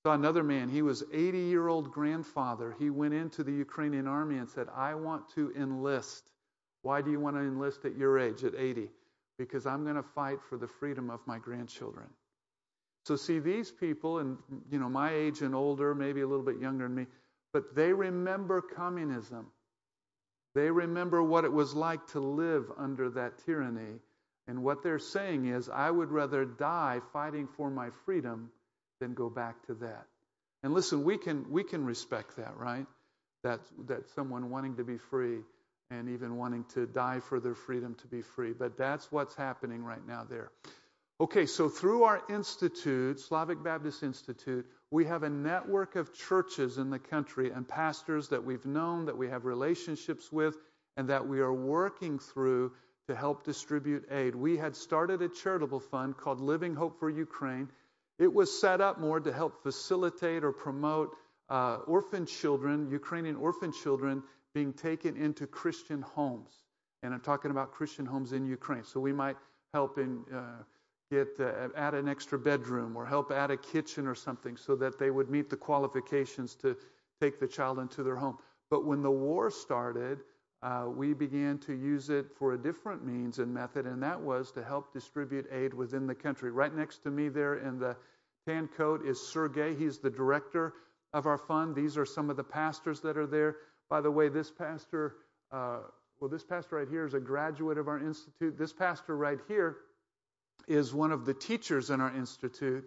[0.09, 2.75] Saw another man, he was 80 year old grandfather.
[2.79, 6.23] He went into the Ukrainian army and said, I want to enlist.
[6.81, 8.89] Why do you want to enlist at your age, at 80?
[9.37, 12.07] Because I'm going to fight for the freedom of my grandchildren.
[13.05, 14.39] So see these people, and
[14.71, 17.05] you know, my age and older, maybe a little bit younger than me,
[17.53, 19.45] but they remember communism.
[20.55, 23.99] They remember what it was like to live under that tyranny.
[24.47, 28.49] And what they're saying is, I would rather die fighting for my freedom
[28.99, 30.05] then go back to that.
[30.63, 32.85] And listen, we can we can respect that, right?
[33.43, 35.39] That that someone wanting to be free
[35.91, 38.53] and even wanting to die for their freedom to be free.
[38.53, 40.51] But that's what's happening right now there.
[41.21, 46.89] Okay, so through our institute, Slavic Baptist Institute, we have a network of churches in
[46.89, 50.55] the country and pastors that we've known, that we have relationships with,
[50.95, 52.71] and that we are working through
[53.07, 54.35] to help distribute aid.
[54.35, 57.67] We had started a charitable fund called Living Hope for Ukraine.
[58.19, 61.15] It was set up more to help facilitate or promote
[61.49, 64.21] uh, orphan children, Ukrainian orphan children,
[64.53, 66.51] being taken into Christian homes.
[67.01, 68.83] And I'm talking about Christian homes in Ukraine.
[68.83, 69.37] So we might
[69.73, 70.23] help in.
[70.33, 70.63] Uh,
[71.11, 74.99] get uh, add an extra bedroom or help add a kitchen or something so that
[74.99, 76.77] they would meet the qualifications to
[77.19, 78.37] take the child into their home.
[78.69, 80.19] But when the war started,
[80.61, 84.51] uh, we began to use it for a different means and method, and that was
[84.51, 86.51] to help distribute aid within the country.
[86.51, 87.95] Right next to me there in the
[88.45, 89.75] tan coat is Sergey.
[89.75, 90.73] He's the director
[91.13, 91.75] of our fund.
[91.75, 93.55] These are some of the pastors that are there.
[93.89, 95.15] By the way, this pastor,
[95.51, 95.79] uh,
[96.19, 98.57] well, this pastor right here is a graduate of our institute.
[98.57, 99.77] This pastor right here
[100.67, 102.85] is one of the teachers in our institute,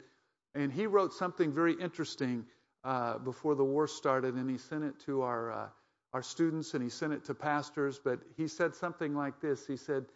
[0.54, 2.44] and he wrote something very interesting
[2.84, 5.66] uh, before the war started, and he sent it to our uh,
[6.12, 7.98] our students and he sent it to pastors.
[8.02, 10.06] But he said something like this: He said,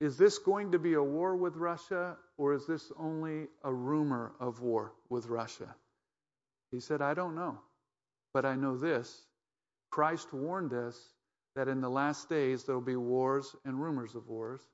[0.00, 4.32] "Is this going to be a war with Russia, or is this only a rumor
[4.40, 5.74] of war with Russia?"
[6.70, 7.60] He said, "I don't know,
[8.32, 9.26] but I know this:
[9.90, 11.10] Christ warned us
[11.54, 14.68] that in the last days there will be wars and rumors of wars."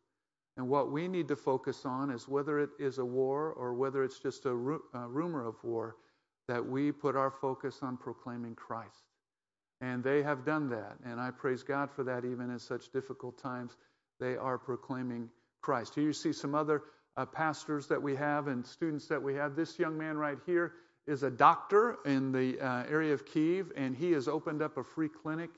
[0.56, 4.02] And what we need to focus on is whether it is a war or whether
[4.04, 5.96] it's just a, ru- a rumor of war,
[6.48, 9.09] that we put our focus on proclaiming Christ.
[9.80, 10.96] And they have done that.
[11.04, 13.74] And I praise God for that, even in such difficult times.
[14.18, 15.30] They are proclaiming
[15.62, 15.94] Christ.
[15.94, 16.82] Here you see some other
[17.16, 19.56] uh, pastors that we have and students that we have.
[19.56, 20.72] This young man right here
[21.06, 24.84] is a doctor in the uh, area of Kiev, and he has opened up a
[24.84, 25.50] free clinic.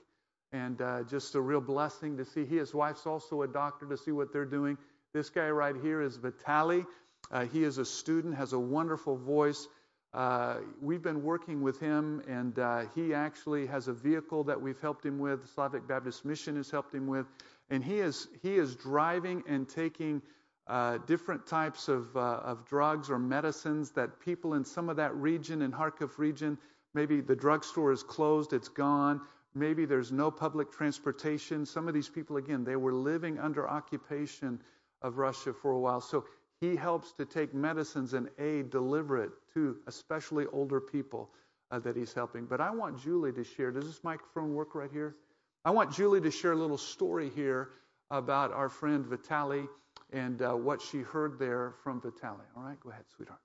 [0.52, 2.44] And uh, just a real blessing to see.
[2.44, 4.76] He, his wife's also a doctor to see what they're doing.
[5.14, 6.84] This guy right here is Vitali.
[7.30, 9.66] Uh, he is a student, has a wonderful voice.
[10.14, 14.80] Uh, we've been working with him, and uh, he actually has a vehicle that we've
[14.80, 15.48] helped him with.
[15.48, 17.26] Slavic Baptist Mission has helped him with,
[17.70, 20.20] and he is he is driving and taking
[20.66, 25.14] uh, different types of uh, of drugs or medicines that people in some of that
[25.16, 26.58] region, in Kharkiv region,
[26.92, 29.20] maybe the drugstore is closed, it's gone.
[29.54, 31.66] Maybe there's no public transportation.
[31.66, 34.60] Some of these people, again, they were living under occupation
[35.02, 36.00] of Russia for a while.
[36.00, 36.24] So
[36.62, 41.28] he helps to take medicines and aid, deliver it to especially older people
[41.72, 42.46] uh, that he's helping.
[42.46, 43.72] But I want Julie to share.
[43.72, 45.16] Does this microphone work right here?
[45.64, 47.70] I want Julie to share a little story here
[48.12, 49.66] about our friend Vitali
[50.12, 52.44] and uh, what she heard there from Vitali.
[52.56, 53.40] All right, go ahead, sweetheart.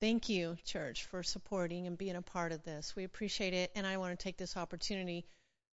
[0.00, 2.96] Thank you, church, for supporting and being a part of this.
[2.96, 5.26] We appreciate it, and I want to take this opportunity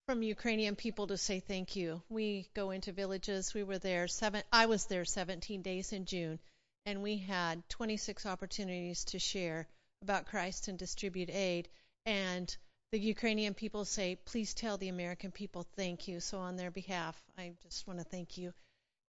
[0.05, 2.01] from Ukrainian people to say thank you.
[2.09, 3.53] We go into villages.
[3.53, 4.43] We were there seven.
[4.51, 6.39] I was there 17 days in June,
[6.85, 9.67] and we had 26 opportunities to share
[10.01, 11.69] about Christ and distribute aid.
[12.05, 12.55] And
[12.91, 17.21] the Ukrainian people say, "Please tell the American people thank you." So on their behalf,
[17.37, 18.53] I just want to thank you.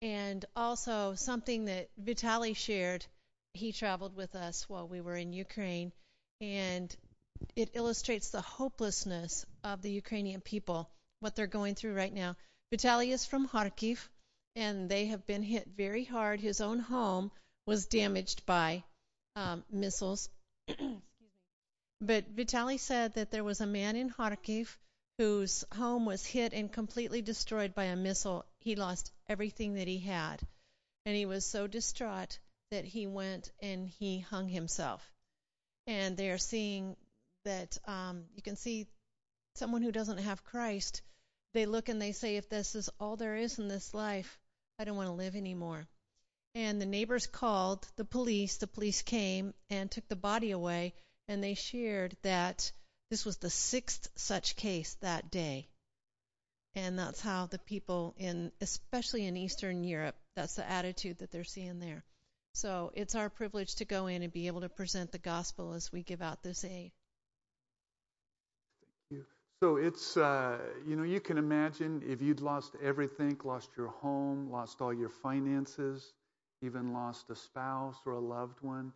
[0.02, 3.06] And also something that Vitali shared.
[3.56, 5.92] He traveled with us while we were in Ukraine,
[6.40, 6.96] and
[7.56, 12.36] it illustrates the hopelessness of the Ukrainian people, what they're going through right now.
[12.72, 14.00] Vitaly is from Kharkiv,
[14.56, 16.40] and they have been hit very hard.
[16.40, 17.32] His own home
[17.66, 18.84] was damaged by
[19.36, 20.30] um, missiles.
[22.02, 24.76] but Vitaly said that there was a man in Kharkiv
[25.20, 28.46] whose home was hit and completely destroyed by a missile.
[28.62, 30.42] He lost everything that he had.
[31.06, 32.40] And he was so distraught
[32.72, 35.08] that he went and he hung himself.
[35.86, 36.96] And they are seeing
[37.46, 38.88] that um, you can see
[39.56, 41.02] someone who doesn't have Christ,
[41.54, 44.40] they look and they say, if this is all there is in this life,
[44.80, 45.88] I don't want to live anymore.
[46.56, 48.58] And the neighbors called the police.
[48.58, 50.94] The police came and took the body away,
[51.28, 52.72] and they shared that
[53.10, 55.68] this was the sixth such case that day.
[56.76, 61.44] And that's how the people in, especially in Eastern Europe, that's the attitude that they're
[61.44, 62.04] seeing there.
[62.56, 65.92] So it's our privilege to go in and be able to present the gospel as
[65.92, 66.92] we give out this aid.
[69.64, 74.52] So it's, uh, you know, you can imagine if you'd lost everything, lost your home,
[74.52, 76.12] lost all your finances,
[76.62, 78.92] even lost a spouse or a loved one,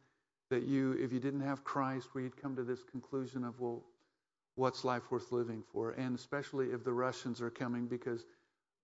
[0.50, 3.82] that you, if you didn't have Christ, where you'd come to this conclusion of, well,
[4.56, 5.92] what's life worth living for?
[5.92, 8.26] And especially if the Russians are coming, because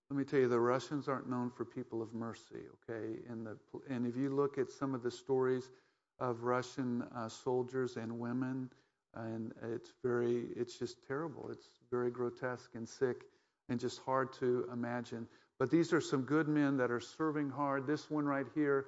[0.10, 3.20] let me tell you, the Russians aren't known for people of mercy, okay?
[3.30, 3.58] And, the,
[3.90, 5.70] and if you look at some of the stories
[6.18, 8.70] of Russian uh, soldiers and women,
[9.16, 11.50] and it's very, it's just terrible.
[11.52, 13.24] It's very grotesque and sick,
[13.70, 15.28] and just hard to imagine.
[15.60, 17.88] But these are some good men that are serving hard.
[17.88, 18.86] This one right here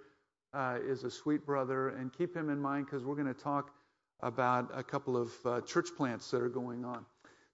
[0.53, 3.71] uh, is a sweet brother, and keep him in mind because we're going to talk
[4.21, 7.05] about a couple of uh, church plants that are going on.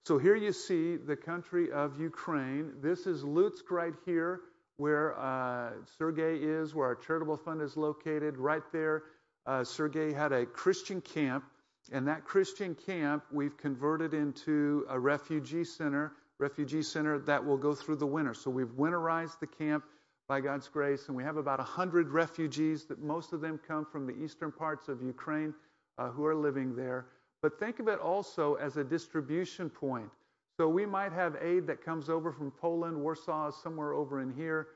[0.04, 2.72] So here you see the country of Ukraine.
[2.80, 4.40] This is Lutsk right here,
[4.76, 8.36] where uh, Sergei is, where our charitable fund is located.
[8.36, 9.04] Right there,
[9.46, 11.44] uh, Sergei had a Christian camp,
[11.90, 17.74] and that Christian camp we've converted into a refugee center, refugee center that will go
[17.74, 18.34] through the winter.
[18.34, 19.84] So we've winterized the camp
[20.28, 22.84] by God's grace, and we have about 100 refugees.
[22.84, 25.52] That most of them come from the eastern parts of Ukraine
[25.98, 27.06] uh, who are living there.
[27.42, 30.08] But think of it also as a distribution point.
[30.56, 32.96] So we might have aid that comes over from Poland.
[32.96, 34.68] Warsaw somewhere over in here.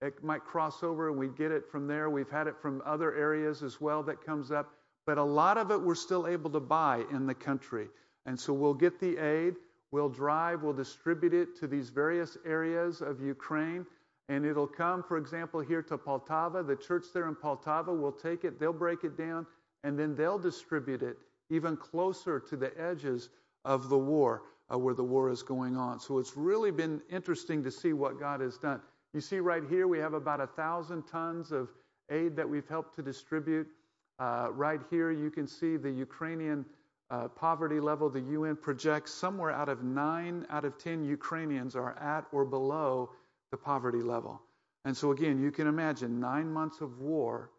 [0.00, 2.08] It might cross over and we get it from there.
[2.10, 4.72] We've had it from other areas as well that comes up.
[5.06, 7.88] But a lot of it we're still able to buy in the country.
[8.26, 9.54] And so we'll get the aid,
[9.90, 13.86] we'll drive, we'll distribute it to these various areas of Ukraine.
[14.30, 16.66] And it'll come, for example, here to Poltava.
[16.66, 19.46] The church there in Poltava will take it, they'll break it down,
[19.82, 21.18] and then they'll distribute it
[21.50, 23.28] even closer to the edges
[23.64, 26.00] of the war uh, where the war is going on.
[26.00, 28.80] So it's really been interesting to see what God has done.
[29.12, 31.70] You see right here, we have about a thousand tons of
[32.10, 33.68] aid that we've helped to distribute.
[34.18, 36.64] Uh, right here, you can see the Ukrainian
[37.10, 38.08] uh, poverty level.
[38.08, 43.10] The UN projects somewhere out of nine out of ten Ukrainians are at or below
[43.50, 44.40] the poverty level.
[44.84, 47.50] And so, again, you can imagine nine months of war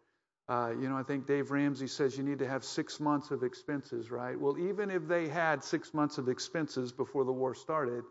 [0.48, 3.42] uh, you know, I think Dave Ramsey says you need to have six months of
[3.42, 4.38] expenses, right?
[4.38, 8.04] Well, even if they had six months of expenses before the war started,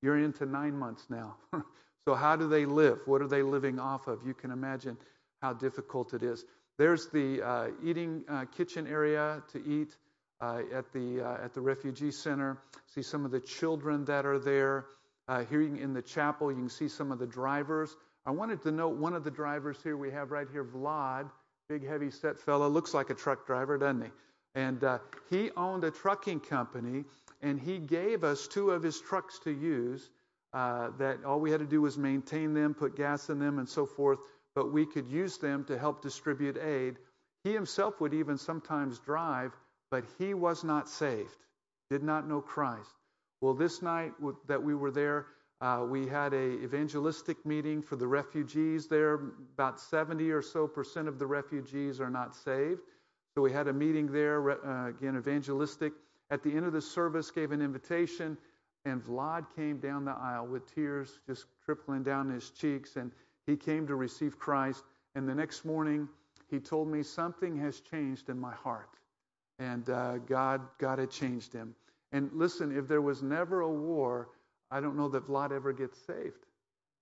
[0.00, 1.36] you're into nine months now.
[2.04, 3.00] so, how do they live?
[3.06, 4.24] What are they living off of?
[4.24, 4.96] You can imagine
[5.42, 6.44] how difficult it is.
[6.76, 9.96] There's the uh, eating uh, kitchen area to eat
[10.40, 12.58] uh, at the uh, at the refugee center.
[12.94, 14.86] See some of the children that are there.
[15.26, 17.94] Uh, here in the chapel, you can see some of the drivers.
[18.26, 21.30] I wanted to note one of the drivers here we have right here, Vlad.
[21.68, 22.68] Big, heavy set fellow.
[22.68, 24.10] Looks like a truck driver, doesn't he?
[24.54, 24.84] And
[25.30, 27.04] he owned a trucking company,
[27.40, 30.10] and he gave us two of his trucks to use.
[30.54, 33.68] Uh, that all we had to do was maintain them, put gas in them, and
[33.68, 34.20] so forth.
[34.54, 36.98] But we could use them to help distribute aid.
[37.42, 39.52] He himself would even sometimes drive,
[39.90, 41.36] but he was not saved,
[41.90, 42.94] did not know Christ.
[43.40, 44.12] Well, this night
[44.46, 45.26] that we were there,
[45.60, 49.14] uh, we had a evangelistic meeting for the refugees there.
[49.54, 52.80] About 70 or so percent of the refugees are not saved.
[53.34, 55.92] So we had a meeting there, uh, again, evangelistic.
[56.30, 58.38] At the end of the service, gave an invitation,
[58.84, 63.10] and Vlad came down the aisle with tears just trickling down his cheeks, and
[63.46, 64.82] he came to receive Christ.
[65.14, 66.08] And the next morning,
[66.50, 68.90] he told me something has changed in my heart,
[69.58, 71.74] and uh, God, God had changed him.
[72.12, 74.28] And listen, if there was never a war,
[74.70, 76.46] I don't know that Vlad ever gets saved,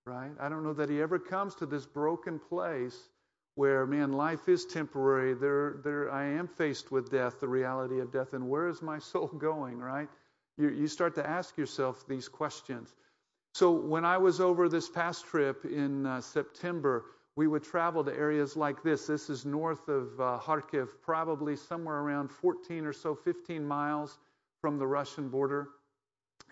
[0.05, 0.31] right?
[0.39, 2.97] I don't know that he ever comes to this broken place
[3.55, 5.33] where, man, life is temporary.
[5.33, 8.99] There, there, I am faced with death, the reality of death, and where is my
[9.11, 10.09] soul going, right?
[10.57, 12.93] You, you start to ask yourself these questions.
[13.53, 18.11] So when I was over this past trip in uh, September, we would travel to
[18.11, 19.05] areas like this.
[19.05, 24.17] This is north of uh, Kharkiv, probably somewhere around 14 or so, 15 miles
[24.59, 25.69] from the Russian border.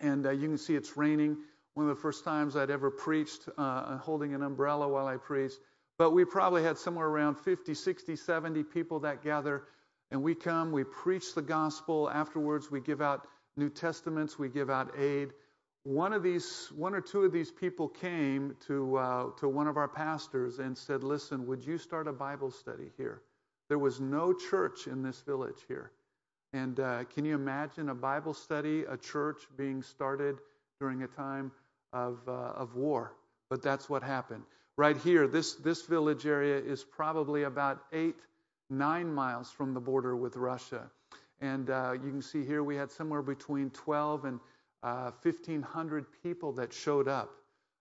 [0.00, 1.38] And uh, you can see it's raining.
[1.74, 5.58] One of the first times I'd ever preached uh, holding an umbrella while I preached.
[5.98, 9.64] But we probably had somewhere around 50, 60, 70 people that gather.
[10.12, 12.08] And we come, we preach the gospel.
[12.10, 15.32] Afterwards, we give out New Testaments, we give out aid.
[15.84, 19.76] One of these, one or two of these people came to uh, to one of
[19.76, 23.22] our pastors and said, "Listen, would you start a Bible study here?"
[23.68, 25.92] There was no church in this village here.
[26.52, 30.36] And uh, can you imagine a Bible study, a church being started
[30.78, 31.50] during a time
[31.92, 33.14] of, uh, of war?
[33.48, 34.42] But that's what happened.
[34.76, 38.16] Right here, this, this village area is probably about eight,
[38.68, 40.90] nine miles from the border with Russia.
[41.40, 44.40] And uh, you can see here we had somewhere between 12 and
[44.82, 47.30] 1,500 uh, people that showed up.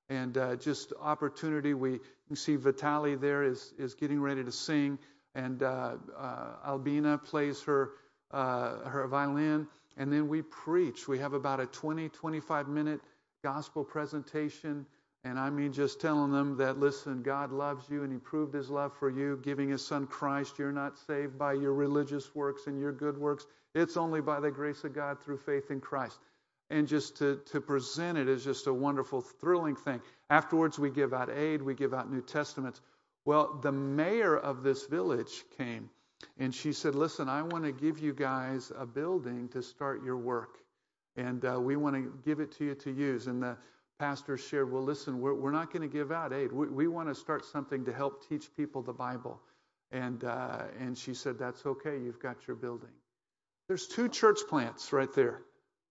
[0.10, 1.74] And uh, just opportunity.
[1.74, 2.00] We
[2.34, 5.00] see Vitali there is, is getting ready to sing,
[5.36, 5.96] and uh,
[6.66, 7.92] Albina plays her
[8.32, 11.08] uh, her violin, and then we preach.
[11.08, 13.02] We have about a 20, 25 minute
[13.44, 14.86] gospel presentation.
[15.24, 18.70] And I mean, just telling them that, listen, God loves you and He proved His
[18.70, 20.58] love for you, giving His Son Christ.
[20.58, 23.46] You're not saved by your religious works and your good works.
[23.76, 26.18] It's only by the grace of God through faith in Christ.
[26.72, 30.02] And just to, to present it is just a wonderful, thrilling thing.
[30.30, 32.80] Afterwards, we give out aid, we give out New Testaments.
[33.26, 35.90] Well, the mayor of this village came
[36.38, 40.18] And she said, Listen, I want to give you guys a building to start your
[40.18, 40.60] work.
[41.18, 43.28] And uh, we want to give it to you to use.
[43.28, 43.58] And the
[44.00, 46.54] pastor shared, Well, listen, we're, we're not going to give out aid.
[46.54, 49.42] We, we want to start something to help teach people the Bible.
[49.92, 52.00] And, uh, and she said, That's okay.
[52.00, 52.96] You've got your building.
[53.68, 55.42] There's two church plants right there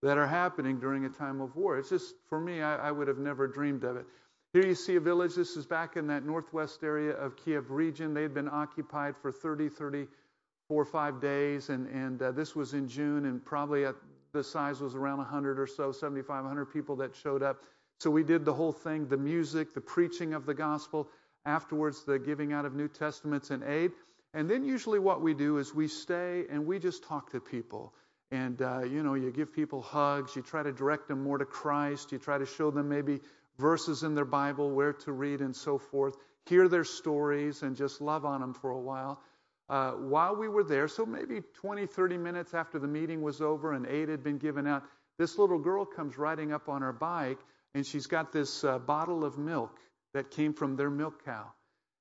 [0.03, 1.79] that are happening during a time of war.
[1.79, 4.07] It's just, for me, I, I would have never dreamed of it.
[4.53, 5.35] Here you see a village.
[5.35, 8.15] This is back in that northwest area of Kyiv region.
[8.15, 12.89] They had been occupied for 30, 34, 5 days, and, and uh, this was in
[12.89, 13.95] June, and probably at
[14.33, 17.63] the size was around 100 or so, 75, 100 people that showed up.
[17.99, 21.09] So we did the whole thing the music, the preaching of the gospel,
[21.45, 23.93] afterwards, the giving out of New Testaments and aid.
[24.33, 27.93] And then usually what we do is we stay and we just talk to people.
[28.31, 31.45] And, uh, you know, you give people hugs, you try to direct them more to
[31.45, 33.21] Christ, you try to show them maybe
[33.59, 36.17] verses in their Bible, where to read, and so forth,
[36.47, 39.21] hear their stories, and just love on them for a while.
[39.69, 43.73] Uh, while we were there, so maybe 20, 30 minutes after the meeting was over
[43.73, 44.83] and aid had been given out,
[45.19, 47.39] this little girl comes riding up on her bike,
[47.75, 49.79] and she's got this uh, bottle of milk
[50.15, 51.53] that came from their milk cow.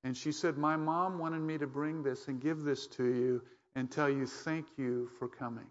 [0.03, 3.41] And she said, My mom wanted me to bring this and give this to you
[3.75, 5.67] and tell you thank you for coming.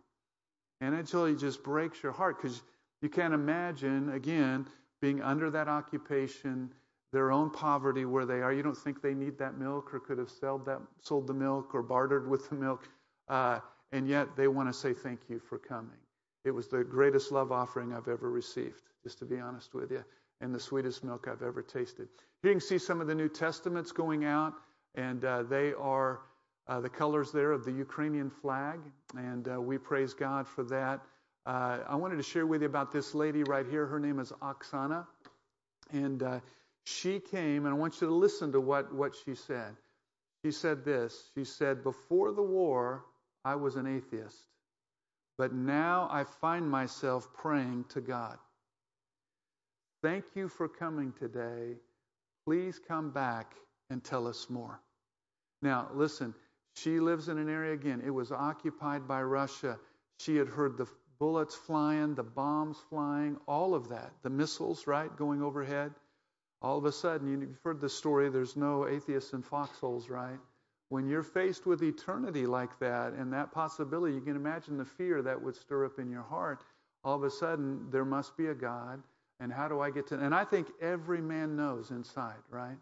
[0.80, 2.62] And it totally just breaks your heart because
[3.02, 4.66] you can't imagine, again,
[5.00, 6.72] being under that occupation,
[7.12, 8.52] their own poverty where they are.
[8.52, 11.74] You don't think they need that milk or could have sold, that, sold the milk
[11.74, 12.88] or bartered with the milk.
[13.28, 13.60] Uh,
[13.92, 15.96] and yet they want to say thank you for coming.
[16.44, 20.04] It was the greatest love offering I've ever received, just to be honest with you,
[20.40, 22.08] and the sweetest milk I've ever tasted.
[22.42, 24.54] Here you can see some of the New Testaments going out,
[24.94, 26.20] and uh, they are
[26.68, 28.80] uh, the colors there of the Ukrainian flag,
[29.16, 31.00] and uh, we praise God for that.
[31.46, 33.86] Uh, I wanted to share with you about this lady right here.
[33.86, 35.06] Her name is Oksana,
[35.90, 36.40] and uh,
[36.84, 39.76] she came, and I want you to listen to what, what she said.
[40.44, 43.04] She said this She said, Before the war,
[43.44, 44.44] I was an atheist,
[45.38, 48.38] but now I find myself praying to God.
[50.02, 51.76] Thank you for coming today.
[52.46, 53.54] Please come back
[53.90, 54.80] and tell us more.
[55.60, 56.34] Now, listen,
[56.82, 59.78] she lives in an area, again, it was occupied by Russia.
[60.20, 60.86] She had heard the
[61.18, 65.92] bullets flying, the bombs flying, all of that, the missiles, right, going overhead.
[66.60, 70.38] All of a sudden, you've heard the story, there's no atheists in foxholes, right?
[70.88, 75.22] When you're faced with eternity like that and that possibility, you can imagine the fear
[75.22, 76.64] that would stir up in your heart.
[77.04, 79.02] All of a sudden, there must be a God.
[79.40, 80.18] And how do I get to?
[80.18, 82.76] And I think every man knows inside, right?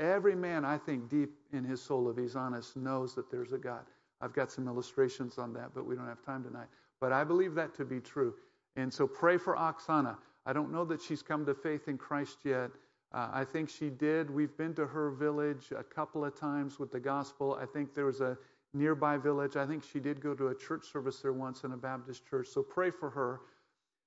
[0.00, 3.58] Every man, I think, deep in his soul, if he's honest, knows that there's a
[3.58, 3.84] God.
[4.20, 6.68] I've got some illustrations on that, but we don't have time tonight.
[7.00, 8.34] But I believe that to be true.
[8.76, 10.16] And so pray for Oksana.
[10.46, 12.70] I don't know that she's come to faith in Christ yet.
[13.12, 14.30] Uh, I think she did.
[14.30, 17.56] We've been to her village a couple of times with the gospel.
[17.60, 18.36] I think there was a
[18.72, 19.56] nearby village.
[19.56, 22.48] I think she did go to a church service there once in a Baptist church.
[22.48, 23.40] So pray for her.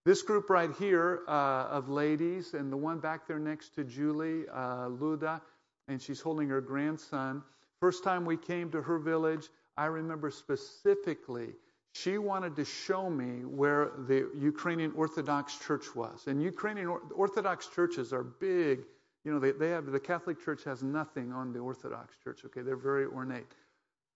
[0.03, 4.43] This group right here uh, of ladies, and the one back there next to Julie,
[4.51, 5.41] uh, Luda,
[5.87, 7.43] and she's holding her grandson.
[7.79, 11.49] First time we came to her village, I remember specifically
[11.93, 16.27] she wanted to show me where the Ukrainian Orthodox Church was.
[16.27, 18.81] And Ukrainian Orthodox churches are big.
[19.23, 22.41] You know, they, they have the Catholic Church has nothing on the Orthodox Church.
[22.45, 23.47] Okay, they're very ornate.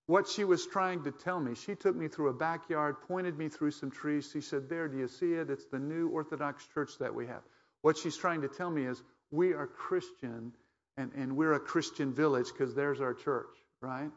[0.06, 3.50] What she was trying to tell me, she took me through a backyard, pointed me
[3.50, 4.30] through some trees.
[4.32, 5.50] She said, "There, do you see it?
[5.50, 7.42] It's the new Orthodox Church that we have."
[7.82, 9.02] What she's trying to tell me is,
[9.32, 10.54] we are Christian
[11.02, 14.12] and, and we're a Christian village because there's our church, right?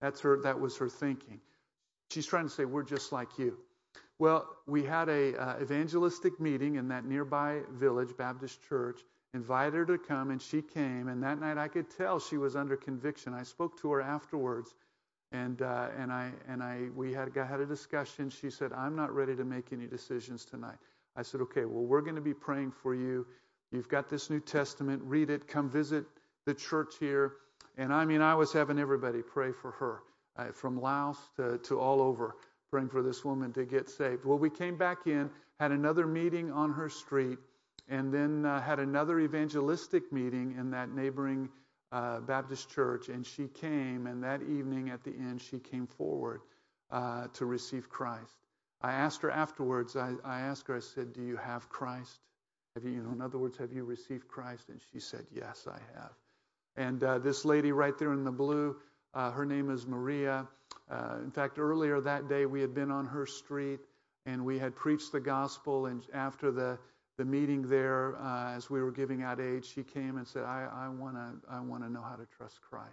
[0.00, 1.40] That's her, that was her thinking.
[2.10, 3.58] She's trying to say, we're just like you.
[4.18, 9.00] Well, we had a uh, evangelistic meeting in that nearby village Baptist church.
[9.34, 11.08] Invited her to come, and she came.
[11.08, 13.34] And that night, I could tell she was under conviction.
[13.34, 14.74] I spoke to her afterwards,
[15.30, 18.30] and uh, and I and I we had had a discussion.
[18.30, 20.78] She said, "I'm not ready to make any decisions tonight."
[21.16, 23.26] I said, "Okay, well, we're going to be praying for you.
[23.72, 25.02] You've got this New Testament.
[25.04, 25.46] Read it.
[25.46, 26.06] Come visit
[26.46, 27.34] the church here.
[27.76, 30.00] And I mean, I was having everybody pray for her,
[30.36, 32.36] uh, from Laos to, to all over,
[32.70, 34.24] praying for this woman to get saved.
[34.24, 35.30] Well, we came back in,
[35.60, 37.38] had another meeting on her street,
[37.88, 41.48] and then uh, had another evangelistic meeting in that neighboring
[41.92, 43.08] uh, Baptist church.
[43.08, 46.40] And she came, and that evening at the end, she came forward
[46.90, 48.36] uh, to receive Christ.
[48.80, 52.20] I asked her afterwards, I, I asked her, I said, Do you have Christ?
[52.74, 54.68] Have you, you know, in other words, have you received Christ?
[54.68, 56.12] And she said, Yes, I have.
[56.76, 58.76] And uh, this lady right there in the blue,
[59.14, 60.46] uh, her name is Maria.
[60.90, 63.80] Uh, in fact, earlier that day, we had been on her street
[64.26, 65.86] and we had preached the gospel.
[65.86, 66.78] And after the,
[67.16, 70.68] the meeting there, uh, as we were giving out aid, she came and said, I,
[70.72, 72.92] I want to I wanna know how to trust Christ.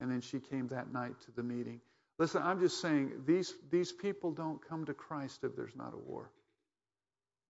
[0.00, 1.80] And then she came that night to the meeting.
[2.18, 5.98] Listen, I'm just saying these, these people don't come to Christ if there's not a
[5.98, 6.30] war.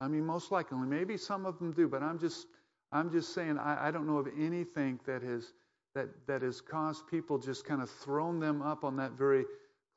[0.01, 2.47] I mean, most likely, maybe some of them do, but I'm just,
[2.91, 5.53] I'm just saying I, I don't know of anything that has
[5.95, 9.45] that that has caused people just kind of thrown them up on that very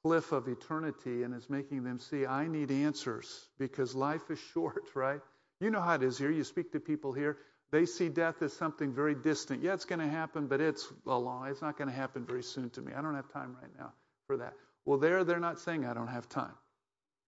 [0.04, 4.84] cliff of eternity and is making them see I need answers because life is short,
[4.96, 5.22] right?
[5.60, 6.32] You know how it is here.
[6.32, 7.38] You speak to people here,
[7.72, 9.64] they see death as something very distant.
[9.64, 11.48] Yeah, it's going to happen, but it's a long.
[11.48, 12.94] It's not going to happen very soon to me.
[12.94, 13.94] I don't have time right now
[14.28, 14.54] for that.
[14.86, 16.54] Well, there they're not saying I don't have time.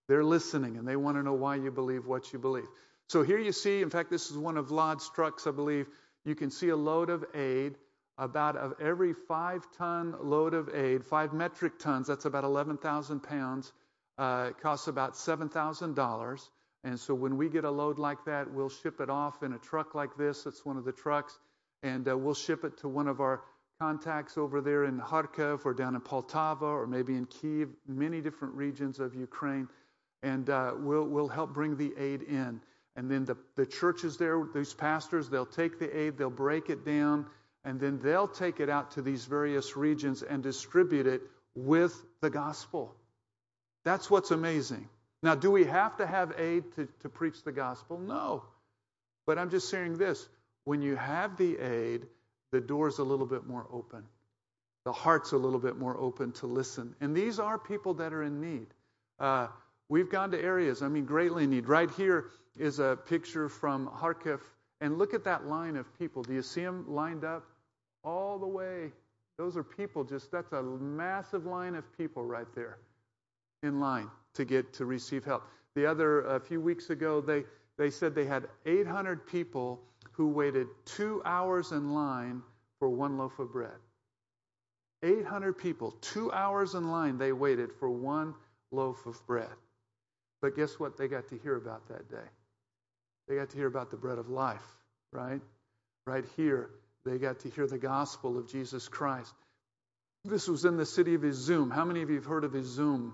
[0.08, 2.68] They're listening and they want to know why you believe what you believe.
[3.08, 5.86] So here you see, in fact, this is one of Vlad's trucks, I believe.
[6.24, 7.76] You can see a load of aid.
[8.18, 13.72] About of every five ton load of aid, five metric tons, that's about 11,000 pounds,
[14.18, 16.48] uh, it costs about $7,000.
[16.84, 19.58] And so when we get a load like that, we'll ship it off in a
[19.58, 20.46] truck like this.
[20.46, 21.38] It's one of the trucks.
[21.82, 23.42] And uh, we'll ship it to one of our
[23.80, 28.54] contacts over there in Kharkiv or down in Poltava or maybe in Kyiv, many different
[28.54, 29.68] regions of Ukraine.
[30.22, 32.60] And uh, we'll, we'll help bring the aid in.
[32.96, 36.86] And then the, the churches there, these pastors, they'll take the aid, they'll break it
[36.86, 37.26] down,
[37.66, 41.20] and then they'll take it out to these various regions and distribute it
[41.56, 42.94] with the gospel.
[43.84, 44.88] That's what's amazing.
[45.22, 47.98] Now, do we have to have aid to, to preach the gospel?
[47.98, 48.44] No.
[49.26, 50.28] But I'm just saying this
[50.64, 52.06] when you have the aid,
[52.52, 54.04] the door's a little bit more open.
[54.84, 56.94] The heart's a little bit more open to listen.
[57.00, 58.68] And these are people that are in need.
[59.18, 59.48] Uh,
[59.88, 61.66] we've gone to areas, I mean, greatly in need.
[61.66, 64.40] Right here, is a picture from Kharkiv.
[64.80, 66.22] And look at that line of people.
[66.22, 67.44] Do you see them lined up
[68.06, 68.92] all the way?
[69.36, 72.78] Those are people just, that's a massive line of people right there
[73.62, 75.42] in line to get to receive help.
[75.74, 77.44] The other, a few weeks ago, they,
[77.76, 79.80] they said they had 800 people
[80.12, 82.40] who waited two hours in line
[82.78, 83.76] for one loaf of bread.
[85.02, 88.34] 800 people, two hours in line, they waited for one
[88.72, 89.50] loaf of bread.
[90.40, 92.28] But guess what they got to hear about that day?
[93.28, 94.64] They got to hear about the bread of life,
[95.12, 95.40] right?
[96.06, 96.70] Right here,
[97.06, 99.32] they got to hear the gospel of Jesus Christ.
[100.24, 101.72] This was in the city of Izum.
[101.72, 103.12] How many of you have heard of Izum?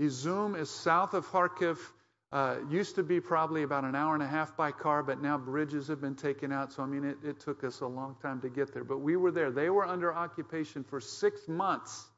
[0.00, 1.78] Izum is south of Kharkiv.
[2.30, 5.36] Uh, used to be probably about an hour and a half by car, but now
[5.36, 6.72] bridges have been taken out.
[6.72, 8.84] So, I mean, it, it took us a long time to get there.
[8.84, 9.50] But we were there.
[9.50, 12.08] They were under occupation for six months.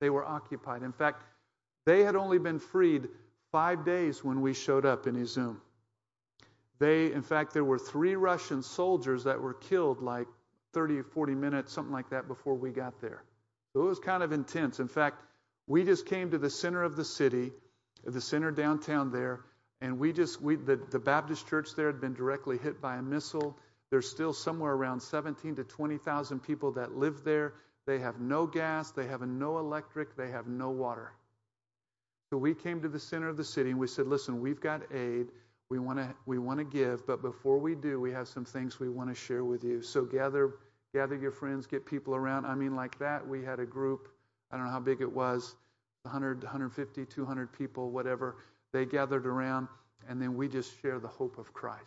[0.00, 0.82] They were occupied.
[0.82, 1.22] In fact,
[1.86, 3.08] they had only been freed
[3.50, 5.56] five days when we showed up in Izum.
[6.80, 10.26] They, in fact, there were three Russian soldiers that were killed like
[10.72, 13.22] 30 or 40 minutes, something like that, before we got there.
[13.72, 14.80] So it was kind of intense.
[14.80, 15.22] In fact,
[15.66, 17.52] we just came to the center of the city,
[18.04, 19.40] the center downtown there,
[19.80, 23.02] and we just, we, the, the Baptist church there had been directly hit by a
[23.02, 23.56] missile.
[23.90, 27.54] There's still somewhere around 17 to 20,000 people that live there.
[27.86, 31.12] They have no gas, they have no electric, they have no water.
[32.30, 34.92] So we came to the center of the city and we said, listen, we've got
[34.94, 35.28] aid.
[35.70, 38.80] We want to we want to give, but before we do, we have some things
[38.80, 39.82] we want to share with you.
[39.82, 40.54] So gather
[40.92, 42.44] gather your friends, get people around.
[42.44, 44.08] I mean, like that, we had a group.
[44.50, 45.54] I don't know how big it was,
[46.02, 48.36] 100, 150, 200 people, whatever.
[48.72, 49.68] They gathered around,
[50.08, 51.84] and then we just share the hope of Christ.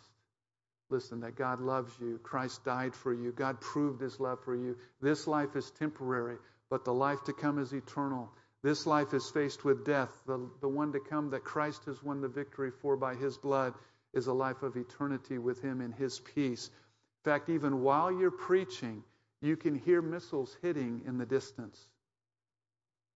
[0.90, 2.18] Listen, that God loves you.
[2.22, 3.32] Christ died for you.
[3.32, 4.76] God proved his love for you.
[5.00, 6.36] This life is temporary,
[6.70, 8.30] but the life to come is eternal.
[8.64, 10.08] This life is faced with death.
[10.26, 13.74] The, the one to come that Christ has won the victory for by his blood
[14.14, 16.68] is a life of eternity with him in his peace.
[16.68, 19.04] In fact, even while you're preaching,
[19.42, 21.78] you can hear missiles hitting in the distance.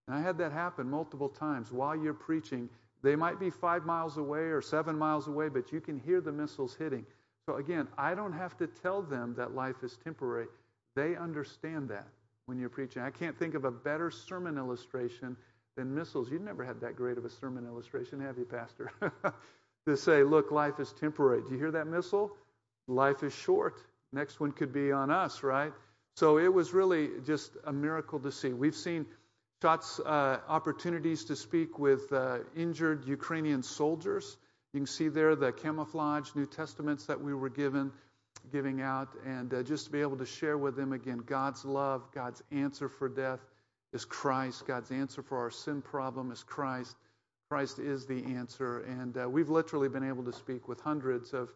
[0.06, 1.72] And I had that happen multiple times.
[1.72, 2.68] While you're preaching,
[3.02, 6.30] they might be five miles away or seven miles away, but you can hear the
[6.30, 7.06] missiles hitting.
[7.46, 10.48] So again, I don't have to tell them that life is temporary.
[10.94, 12.06] They understand that
[12.48, 13.02] when you're preaching.
[13.02, 15.36] I can't think of a better sermon illustration
[15.76, 16.30] than missiles.
[16.30, 18.90] You've never had that great of a sermon illustration, have you, Pastor?
[19.86, 21.42] to say, look, life is temporary.
[21.42, 22.34] Do you hear that missile?
[22.86, 23.74] Life is short.
[24.14, 25.74] Next one could be on us, right?
[26.16, 28.54] So it was really just a miracle to see.
[28.54, 29.04] We've seen
[29.60, 34.38] shots, uh, opportunities to speak with uh, injured Ukrainian soldiers.
[34.72, 37.92] You can see there the camouflage New Testaments that we were given
[38.50, 42.02] giving out, and uh, just to be able to share with them again God's love,
[42.14, 43.40] God's answer for death
[43.92, 46.96] is Christ, God's answer for our sin problem is Christ.
[47.50, 51.50] Christ is the answer, and uh, we've literally been able to speak with hundreds of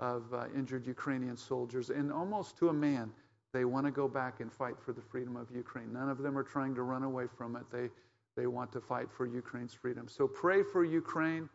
[0.00, 3.12] of uh, injured Ukrainian soldiers, and almost to a man,
[3.52, 5.92] they want to go back and fight for the freedom of Ukraine.
[5.92, 7.62] None of them are trying to run away from it.
[7.70, 7.88] They
[8.36, 10.08] they want to fight for Ukraine's freedom.
[10.08, 11.48] So pray for Ukraine.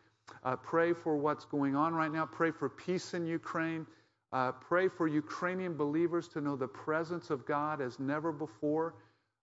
[0.44, 2.26] Uh, pray for what's going on right now.
[2.26, 3.86] Pray for peace in Ukraine.
[4.32, 8.94] Uh, pray for Ukrainian believers to know the presence of God as never before.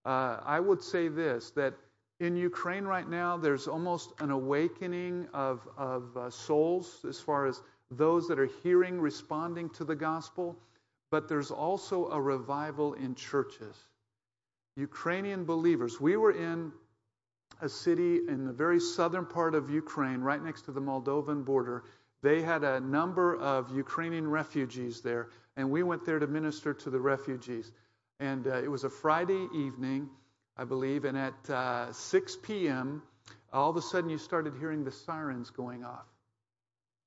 [0.06, 1.74] Uh, I would say this that
[2.20, 7.62] in Ukraine right now, there's almost an awakening of, of uh, souls as far as
[7.92, 10.56] those that are hearing, responding to the gospel,
[11.12, 13.76] but there's also a revival in churches.
[14.78, 16.00] Ukrainian believers.
[16.00, 16.72] We were in
[17.62, 21.84] a city in the very southern part of Ukraine, right next to the Moldovan border.
[22.24, 26.90] They had a number of Ukrainian refugees there, and we went there to minister to
[26.90, 27.72] the refugees.
[28.20, 30.10] And uh, it was a Friday evening,
[30.58, 33.04] I believe, and at uh, 6 p.m.,
[33.52, 36.06] all of a sudden you started hearing the sirens going off,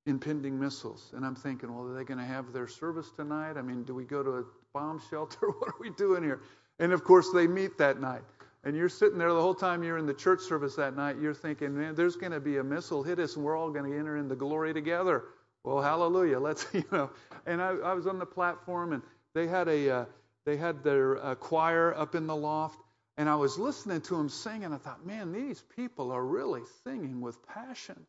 [0.06, 1.12] impending missiles.
[1.14, 3.56] And I'm thinking, well, are they going to have their service tonight?
[3.56, 5.50] I mean, do we go to a bomb shelter?
[5.58, 6.40] what are we doing here?
[6.78, 8.22] And of course, they meet that night.
[8.64, 11.34] And you're sitting there the whole time you're in the church service that night, you're
[11.34, 13.96] thinking, man, there's going to be a missile hit us and we're all going to
[13.96, 15.24] enter into glory together.
[15.64, 16.40] Well, hallelujah.
[16.40, 17.10] Let's, you know.
[17.46, 19.02] And I, I was on the platform and
[19.34, 20.04] they had a, uh,
[20.44, 22.80] they had their uh, choir up in the loft.
[23.16, 26.62] And I was listening to them sing and I thought, man, these people are really
[26.84, 28.06] singing with passion.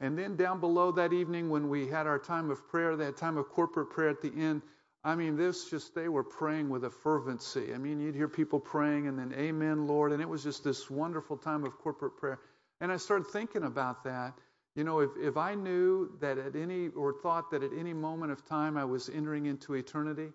[0.00, 3.36] And then down below that evening when we had our time of prayer, that time
[3.36, 4.62] of corporate prayer at the end,
[5.02, 7.72] I mean, this just, they were praying with a fervency.
[7.72, 10.12] I mean, you'd hear people praying and then, Amen, Lord.
[10.12, 12.38] And it was just this wonderful time of corporate prayer.
[12.80, 14.34] And I started thinking about that.
[14.74, 18.30] You know, if, if I knew that at any, or thought that at any moment
[18.30, 20.28] of time I was entering into eternity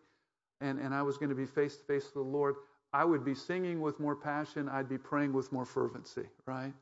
[0.61, 2.55] and, and I was going to be face to face with the Lord,
[2.91, 4.67] I would be singing with more passion.
[4.67, 6.73] I'd be praying with more fervency, right?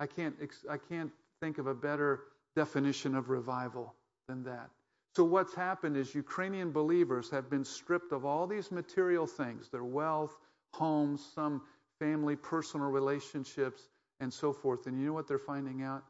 [0.00, 0.34] I can't,
[0.68, 2.20] I can't think of a better
[2.56, 3.94] definition of revival
[4.28, 4.70] than that.
[5.14, 9.84] So, what's happened is Ukrainian believers have been stripped of all these material things their
[9.84, 10.36] wealth,
[10.72, 11.62] homes, some
[11.98, 13.88] family, personal relationships,
[14.20, 14.86] and so forth.
[14.86, 16.02] And you know what they're finding out?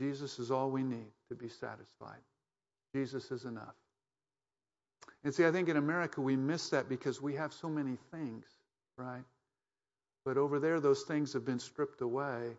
[0.00, 2.20] Jesus is all we need to be satisfied.
[2.94, 3.74] Jesus is enough.
[5.22, 8.46] And see, I think in America we miss that because we have so many things,
[8.96, 9.24] right?
[10.24, 12.56] But over there, those things have been stripped away.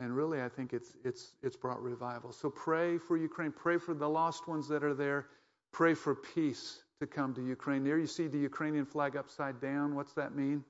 [0.00, 2.32] And really, I think it's, it's, it's brought revival.
[2.32, 3.52] So pray for Ukraine.
[3.52, 5.26] Pray for the lost ones that are there.
[5.72, 7.84] Pray for peace to come to Ukraine.
[7.84, 9.94] There you see the Ukrainian flag upside down.
[9.94, 10.64] What's that mean?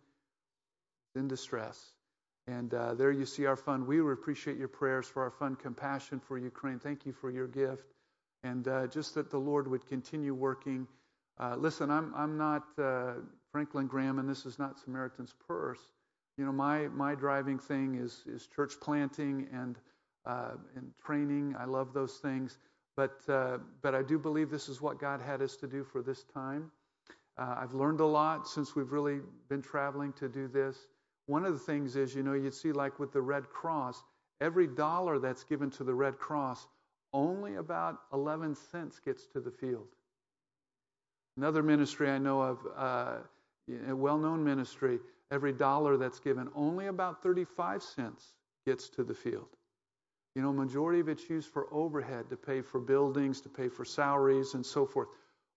[1.17, 1.93] in distress.
[2.47, 3.87] And uh, there you see our fund.
[3.87, 6.79] We appreciate your prayers for our fund, Compassion for Ukraine.
[6.79, 7.85] Thank you for your gift.
[8.43, 10.87] And uh, just that the Lord would continue working.
[11.39, 13.15] Uh, listen, I'm, I'm not uh,
[13.53, 15.81] Franklin Graham, and this is not Samaritan's Purse.
[16.37, 19.79] You know, my, my driving thing is, is church planting and,
[20.27, 21.55] uh, and training.
[21.59, 22.59] I love those things.
[22.97, 26.03] But, uh, but I do believe this is what God had us to do for
[26.03, 26.71] this time.
[27.37, 30.77] Uh, I've learned a lot since we've really been traveling to do this.
[31.27, 34.03] One of the things is, you know, you'd see like with the Red Cross,
[34.41, 36.67] every dollar that's given to the Red Cross,
[37.13, 39.89] only about 11 cents gets to the field.
[41.37, 43.17] Another ministry I know of, uh,
[43.89, 45.01] a well known ministry,
[45.35, 48.25] every dollar that's given, only about 35 cents
[48.67, 49.49] gets to the field.
[50.35, 53.85] You know, majority of it's used for overhead to pay for buildings, to pay for
[53.85, 55.09] salaries, and so forth.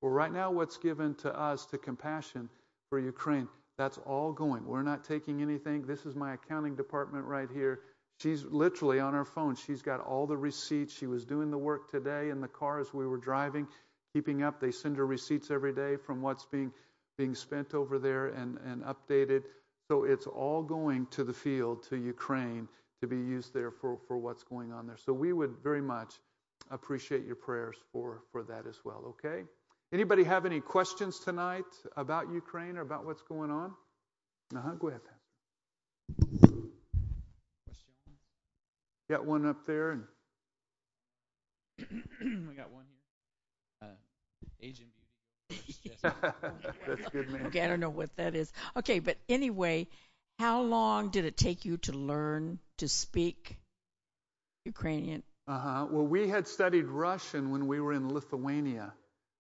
[0.02, 2.50] Well, right now, what's given to us to compassion
[2.90, 3.48] for Ukraine,
[3.78, 4.66] that's all going.
[4.66, 5.86] We're not taking anything.
[5.86, 7.80] This is my accounting department right here.
[8.22, 9.56] She's literally on her phone.
[9.56, 10.94] She's got all the receipts.
[10.94, 13.68] She was doing the work today in the car as we were driving,
[14.14, 14.60] keeping up.
[14.60, 16.72] They send her receipts every day from what's being
[17.18, 19.44] being spent over there and, and updated.
[19.90, 22.68] So it's all going to the field, to Ukraine,
[23.02, 24.98] to be used there for, for what's going on there.
[24.98, 26.16] So we would very much
[26.72, 29.44] appreciate your prayers for, for that as well, okay?
[29.94, 31.64] Anybody have any questions tonight
[31.96, 33.74] about Ukraine or about what's going on?
[34.54, 34.72] Uh-huh.
[34.72, 36.48] Go ahead, Pastor.
[39.10, 39.92] Got one up there.
[39.92, 40.04] And...
[42.50, 42.84] we got one
[43.82, 43.90] here.
[43.90, 43.96] Uh,
[44.62, 44.90] Agent
[46.02, 47.48] That's good, man.
[47.48, 48.52] Okay, I don't know what that is.
[48.76, 49.88] Okay, but anyway,
[50.40, 53.58] how long did it take you to learn to speak
[54.66, 55.24] Ukrainian?
[55.48, 55.88] Uh huh.
[55.90, 58.94] Well, we had studied Russian when we were in Lithuania.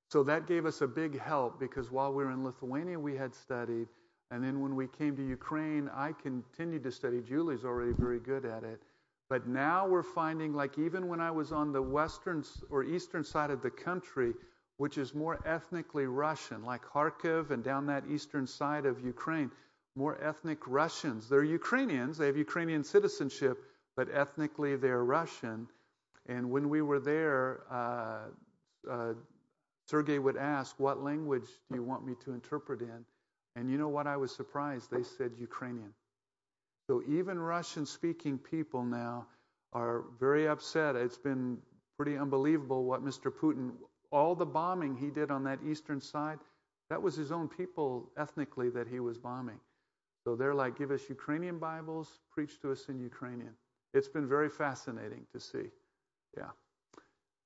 [0.09, 3.35] So that gave us a big help because while we were in Lithuania, we had
[3.35, 3.87] studied.
[4.31, 7.21] And then when we came to Ukraine, I continued to study.
[7.21, 8.81] Julie's already very good at it.
[9.29, 13.51] But now we're finding, like, even when I was on the western or eastern side
[13.51, 14.33] of the country,
[14.77, 19.51] which is more ethnically Russian, like Kharkiv and down that eastern side of Ukraine,
[19.95, 21.27] more ethnic Russians.
[21.27, 23.57] They're Ukrainians, they have Ukrainian citizenship,
[23.95, 25.67] but ethnically they're Russian.
[26.27, 28.19] And when we were there, uh,
[28.89, 29.13] uh,
[29.87, 33.05] Sergey would ask, What language do you want me to interpret in?
[33.55, 34.05] And you know what?
[34.05, 34.91] I was surprised.
[34.91, 35.93] They said Ukrainian.
[36.87, 39.25] So even Russian speaking people now
[39.73, 40.95] are very upset.
[40.95, 41.57] It's been
[41.97, 43.31] pretty unbelievable what Mr.
[43.31, 43.71] Putin
[44.17, 46.39] all the bombing he did on that eastern side,
[46.89, 49.59] that was his own people ethnically that he was bombing.
[50.23, 53.53] So they're like, give us Ukrainian Bibles, preach to us in Ukrainian.
[53.93, 55.67] It's been very fascinating to see.
[56.35, 56.49] Yeah.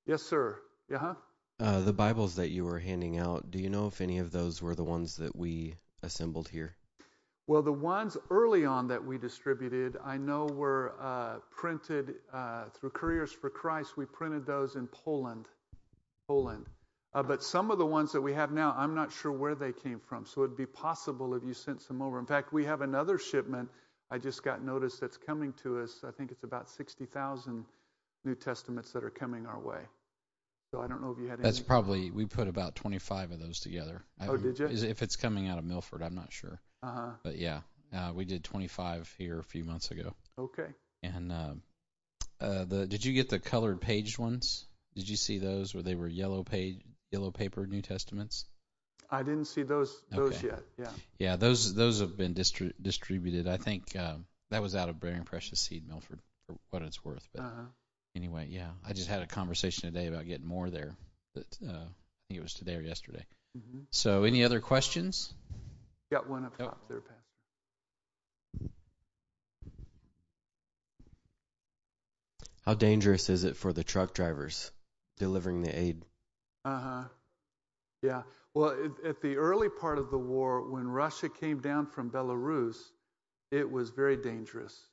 [0.06, 0.60] Yes, sir.
[0.90, 0.98] Yeah.
[0.98, 1.14] Huh?
[1.60, 4.62] Uh, the Bibles that you were handing out, do you know if any of those
[4.62, 6.74] were the ones that we assembled here?
[7.46, 12.90] Well, the ones early on that we distributed, I know were uh, printed uh, through
[12.90, 13.98] Couriers for Christ.
[13.98, 15.48] We printed those in Poland.
[16.32, 16.66] Poland.
[17.14, 19.72] Uh, but some of the ones that we have now, I'm not sure where they
[19.72, 20.24] came from.
[20.24, 22.18] So it'd be possible if you sent some over.
[22.18, 23.68] In fact, we have another shipment.
[24.10, 26.02] I just got notice that's coming to us.
[26.06, 27.66] I think it's about 60,000
[28.24, 29.82] New Testaments that are coming our way.
[30.70, 31.42] So I don't know if you had any.
[31.42, 34.02] That's probably we put about 25 of those together.
[34.22, 34.68] Oh, did you?
[34.68, 36.58] If it's coming out of Milford, I'm not sure.
[36.82, 37.10] Uh-huh.
[37.22, 37.60] But yeah,
[37.94, 40.14] uh, we did 25 here a few months ago.
[40.38, 40.68] Okay.
[41.02, 41.54] And uh,
[42.40, 44.66] uh, the did you get the colored paged ones?
[44.94, 46.80] Did you see those where they were yellow page,
[47.10, 48.44] yellow paper New Testaments?
[49.10, 50.48] I didn't see those those Okay.
[50.48, 50.62] yet.
[50.78, 50.92] Yeah.
[51.18, 53.46] Yeah, those those have been distri- distributed.
[53.46, 54.16] I think uh,
[54.50, 57.26] that was out of Bearing Precious Seed, Milford, for what it's worth.
[57.34, 57.66] But Uh-huh.
[58.14, 60.96] anyway, yeah, I just had a conversation today about getting more there.
[61.34, 63.24] That uh, I think it was today or yesterday.
[63.54, 65.32] hmm So, any other questions?
[66.10, 66.68] Got one up Yep.
[66.68, 67.16] top there, Pastor.
[72.64, 74.70] How dangerous is it for the truck drivers
[75.22, 76.04] delivering the aid?
[76.64, 77.04] Uh huh.
[78.02, 78.22] Yeah.
[78.54, 82.90] Well, at, at the early part of the war, when Russia came down from Belarus,
[83.52, 84.88] it was very dangerous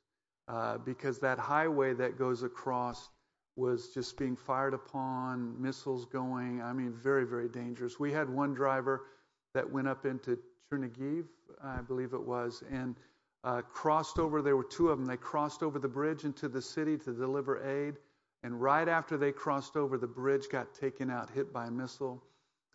[0.46, 3.08] uh, because that highway that goes across
[3.56, 6.62] was just being fired upon, missiles going.
[6.62, 7.98] I mean, very, very dangerous.
[7.98, 9.06] We had one driver
[9.54, 10.38] that went up into
[10.72, 11.24] Chernihiv,
[11.60, 12.94] I believe it was, and
[13.42, 14.42] uh, crossed over.
[14.42, 15.06] There were two of them.
[15.06, 17.96] They crossed over the bridge into the city to deliver aid.
[18.42, 22.22] And right after they crossed over, the bridge got taken out, hit by a missile.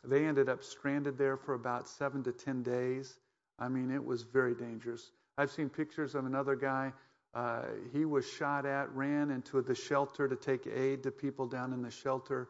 [0.04, 3.18] They ended up stranded there for about seven to ten days.
[3.58, 5.12] I mean, it was very dangerous.
[5.38, 6.94] I've seen pictures of another guy.
[7.34, 11.74] Uh, he was shot at, ran into the shelter to take aid to people down
[11.74, 12.48] in the shelter,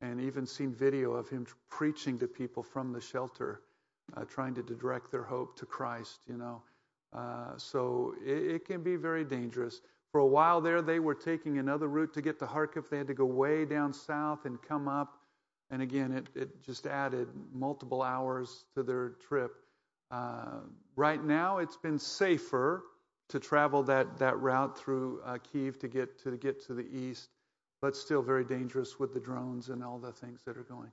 [0.00, 3.62] and even seen video of him preaching to people from the shelter,
[4.16, 6.20] uh, trying to direct their hope to Christ.
[6.28, 6.62] You know,
[7.12, 9.80] uh, so it, it can be very dangerous.
[10.12, 12.88] For a while there, they were taking another route to get to Kharkiv.
[12.88, 15.12] They had to go way down south and come up.
[15.70, 19.52] And again, it, it just added multiple hours to their trip.
[20.10, 20.60] Uh,
[20.96, 22.82] right now, it's been safer
[23.28, 27.28] to travel that, that route through uh, Kyiv to get to get to the east,
[27.82, 30.90] but still very dangerous with the drones and all the things that are going.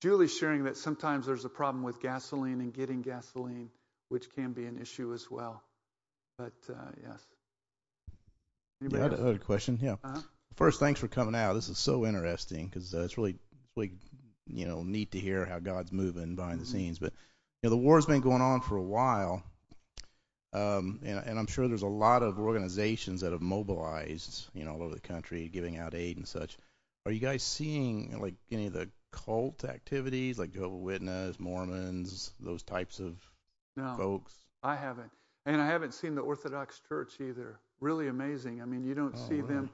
[0.00, 3.70] Julie's sharing that sometimes there's a problem with gasoline and getting gasoline,
[4.14, 5.60] which can be an issue as well.
[6.38, 7.20] But uh, yes.
[8.80, 9.20] Anybody Yeah, else?
[9.20, 9.78] I had a question.
[9.82, 9.96] Yeah.
[10.04, 10.20] Uh-huh.
[10.54, 11.54] First, thanks for coming out.
[11.54, 13.90] This is so interesting because uh, it's really, it's really,
[14.46, 17.00] you know, neat to hear how God's moving behind the scenes.
[17.00, 17.12] But
[17.60, 19.42] you know, the war's been going on for a while,
[20.52, 24.74] um, and, and I'm sure there's a lot of organizations that have mobilized, you know,
[24.74, 26.56] all over the country, giving out aid and such.
[27.04, 32.62] Are you guys seeing like any of the cult activities, like Jehovah's Witness, Mormons, those
[32.62, 33.16] types of
[33.76, 33.94] No.
[33.96, 34.34] folks?
[34.62, 35.10] I haven't.
[35.46, 37.58] And I haven't seen the Orthodox Church either.
[37.80, 38.62] Really amazing.
[38.62, 39.70] I mean, you don't Oh, see them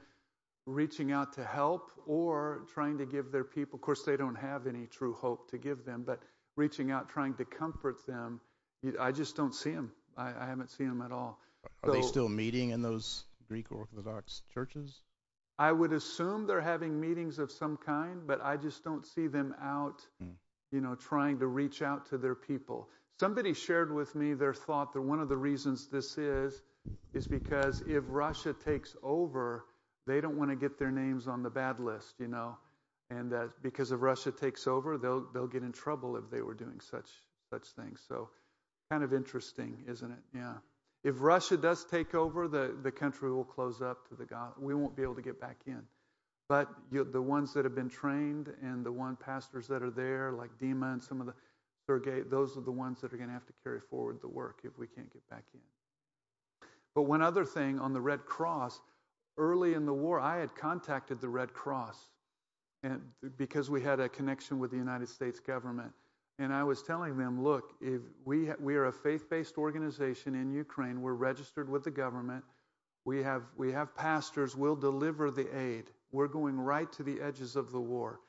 [0.65, 4.67] reaching out to help or trying to give their people, of course, they don't have
[4.67, 6.21] any true hope to give them, but
[6.55, 8.39] reaching out, trying to comfort them.
[8.81, 9.91] You- I just don't see them.
[10.17, 11.39] I, I haven't seen them at all.
[11.83, 15.01] Are they still meeting in those Greek Orthodox churches?
[15.57, 19.55] I would assume they're having meetings of some kind, but I just don't see them
[19.61, 20.31] out, Hmm.
[20.71, 22.89] you know, trying to reach out to their people.
[23.21, 26.63] Somebody shared with me their thought that one of the reasons this is
[27.13, 29.65] is because if Russia takes over,
[30.07, 32.57] they don't want to get their names on the bad list, you know,
[33.11, 36.55] and that because if Russia takes over, they'll they'll get in trouble if they were
[36.55, 37.11] doing such
[37.53, 38.01] such things.
[38.07, 38.27] So,
[38.89, 40.23] kind of interesting, isn't it?
[40.33, 40.55] Yeah.
[41.03, 44.53] If Russia does take over, the, the country will close up to the God.
[44.59, 45.83] We won't be able to get back in.
[46.49, 50.31] But you, the ones that have been trained and the one pastors that are there,
[50.31, 51.33] like Dima and some of the
[51.87, 54.61] Sergei, those are the ones that are going to have to carry forward the work
[54.63, 55.59] if we can't get back in.
[56.93, 58.81] But one other thing on the Red Cross,
[59.37, 62.09] early in the war, I had contacted the Red Cross,
[62.83, 63.01] and
[63.37, 65.91] because we had a connection with the United States government,
[66.39, 70.51] and I was telling them, look, if we ha- we are a faith-based organization in
[70.51, 72.43] Ukraine, we're registered with the government,
[73.05, 75.91] we have we have pastors, we'll deliver the aid.
[76.11, 78.19] We're going right to the edges of the war.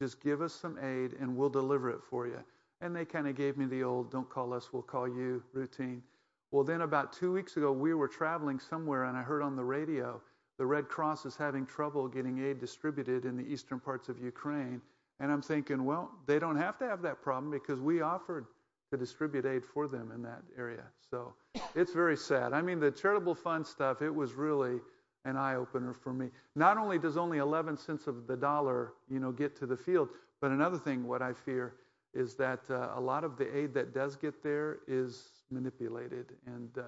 [0.00, 2.42] Just give us some aid, and we'll deliver it for you.
[2.80, 6.02] And they kind of gave me the old, don't call us, we'll call you routine.
[6.50, 9.64] Well, then about two weeks ago, we were traveling somewhere, and I heard on the
[9.64, 10.20] radio
[10.58, 14.82] the Red Cross is having trouble getting aid distributed in the eastern parts of Ukraine.
[15.18, 18.46] And I'm thinking, well, they don't have to have that problem because we offered
[18.90, 20.84] to distribute aid for them in that area.
[21.10, 21.32] So
[21.74, 22.52] it's very sad.
[22.52, 24.80] I mean, the charitable fund stuff, it was really
[25.24, 26.28] an eye opener for me.
[26.56, 30.08] Not only does only 11 cents of the dollar, you know, get to the field,
[30.40, 31.74] but another thing, what I fear
[32.14, 36.70] is that uh, a lot of the aid that does get there is manipulated and
[36.78, 36.82] uh,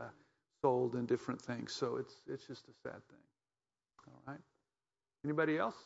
[0.61, 1.73] sold and different things.
[1.73, 3.19] So it's it's just a sad thing.
[4.07, 4.41] All right.
[5.25, 5.77] Anybody else?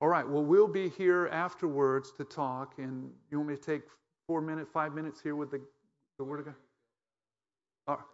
[0.00, 0.26] All right.
[0.26, 2.74] Well, we'll be here afterwards to talk.
[2.78, 3.82] And you want me to take
[4.26, 5.60] four minutes, five minutes here with the,
[6.18, 6.54] the Word of God?
[7.86, 8.04] All right.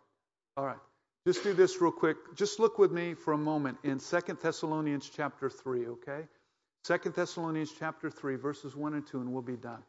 [0.56, 0.78] All right.
[1.26, 2.16] Just do this real quick.
[2.36, 6.22] Just look with me for a moment in Second Thessalonians chapter 3, okay?
[6.86, 9.82] Second Thessalonians chapter 3, verses 1 and 2, and we'll be done.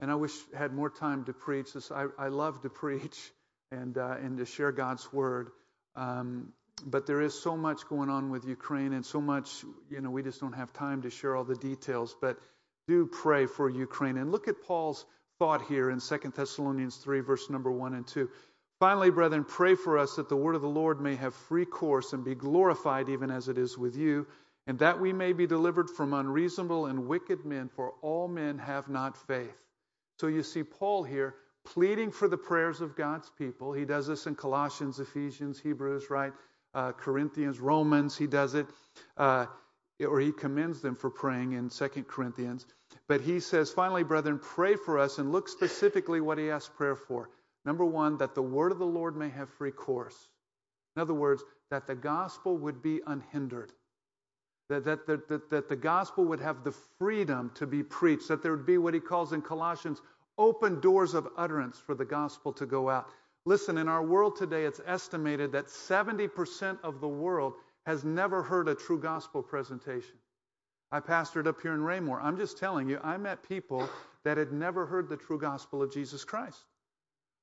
[0.00, 1.74] And I wish I had more time to preach.
[1.74, 3.30] This, I, I love to preach
[3.70, 5.50] and, uh, and to share God's word.
[5.94, 10.10] Um, but there is so much going on with Ukraine and so much, you know,
[10.10, 12.16] we just don't have time to share all the details.
[12.20, 12.36] But
[12.88, 14.16] do pray for Ukraine.
[14.16, 15.06] And look at Paul's
[15.38, 18.28] thought here in 2 Thessalonians 3, verse number 1 and 2.
[18.80, 22.12] Finally, brethren, pray for us that the word of the Lord may have free course
[22.12, 24.26] and be glorified even as it is with you,
[24.66, 28.88] and that we may be delivered from unreasonable and wicked men, for all men have
[28.88, 29.56] not faith.
[30.20, 31.34] So you see Paul here
[31.64, 33.72] pleading for the prayers of God's people.
[33.72, 36.32] He does this in Colossians, Ephesians, Hebrews, right?
[36.74, 38.66] Uh, Corinthians, Romans, he does it.
[39.16, 39.46] Uh,
[40.04, 42.66] or he commends them for praying in 2 Corinthians.
[43.08, 46.96] But he says, finally, brethren, pray for us and look specifically what he asks prayer
[46.96, 47.30] for.
[47.64, 50.28] Number one, that the word of the Lord may have free course.
[50.96, 53.72] In other words, that the gospel would be unhindered.
[54.72, 58.28] That, that, that, that, the gospel would have the freedom to be preached.
[58.28, 60.00] That there would be what he calls in Colossians
[60.38, 63.10] open doors of utterance for the gospel to go out.
[63.44, 67.52] Listen, in our world today, it's estimated that 70% of the world
[67.84, 70.16] has never heard a true gospel presentation.
[70.90, 72.20] I pastored up here in Raymore.
[72.22, 73.86] I'm just telling you, I met people
[74.24, 76.64] that had never heard the true gospel of Jesus Christ.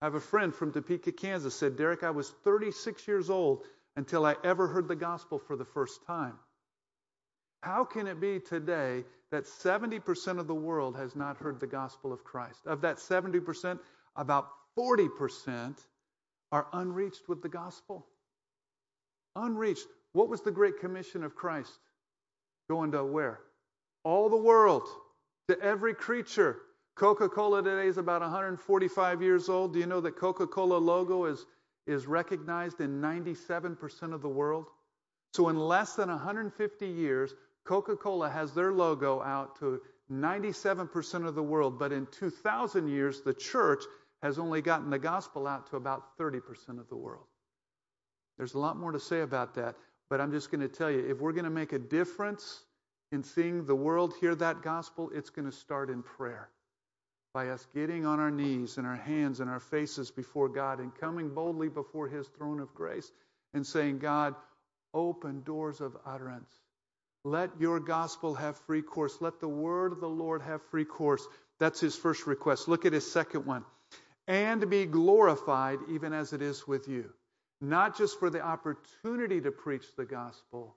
[0.02, 3.66] I have a friend from Topeka, Kansas, said, Derek, I was 36 years old
[3.96, 6.40] until I ever heard the gospel for the first time.
[7.62, 12.14] How can it be today that 70% of the world has not heard the gospel
[12.14, 12.66] of Christ?
[12.66, 13.80] Of that 70%,
[14.16, 15.78] about 40%
[16.52, 18.08] are unreached with the gospel.
[19.36, 19.88] Unreached.
[20.14, 21.80] What was the Great Commission of Christ?
[22.70, 23.42] Going to where?
[24.04, 24.88] All the world,
[25.50, 26.62] to every creature.
[26.96, 29.74] Coca Cola today is about 145 years old.
[29.74, 31.46] Do you know that Coca Cola logo is,
[31.86, 34.68] is recognized in 97% of the world?
[35.34, 37.36] So, in less than 150 years,
[37.66, 39.82] Coca Cola has their logo out to
[40.12, 41.78] 97% of the world.
[41.78, 43.84] But in 2,000 years, the church
[44.22, 46.42] has only gotten the gospel out to about 30%
[46.80, 47.26] of the world.
[48.38, 49.76] There's a lot more to say about that.
[50.10, 52.64] But I'm just going to tell you if we're going to make a difference
[53.12, 56.50] in seeing the world hear that gospel, it's going to start in prayer.
[57.34, 60.94] By us getting on our knees and our hands and our faces before God and
[60.96, 63.12] coming boldly before His throne of grace
[63.54, 64.36] and saying, God,
[64.94, 66.50] open doors of utterance.
[67.24, 69.18] Let your gospel have free course.
[69.20, 71.28] Let the word of the Lord have free course.
[71.60, 72.68] That's his first request.
[72.68, 73.66] Look at his second one.
[74.28, 77.12] And be glorified even as it is with you
[77.62, 80.76] not just for the opportunity to preach the gospel,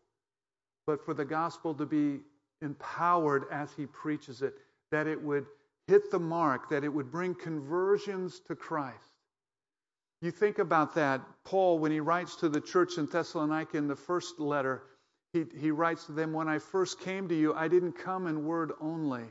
[0.87, 2.21] but for the gospel to be
[2.61, 4.55] empowered as he preaches it,
[4.91, 5.47] that it would
[5.87, 8.97] hit the mark, that it would bring conversions to Christ.
[10.21, 11.21] You think about that.
[11.45, 14.83] Paul, when he writes to the church in Thessalonica in the first letter,
[15.33, 18.45] he, he writes to them, When I first came to you, I didn't come in
[18.45, 19.25] word only,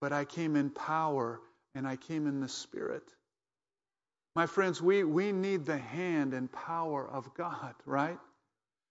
[0.00, 1.40] but I came in power
[1.74, 3.02] and I came in the Spirit.
[4.34, 8.18] My friends, we, we need the hand and power of God, right?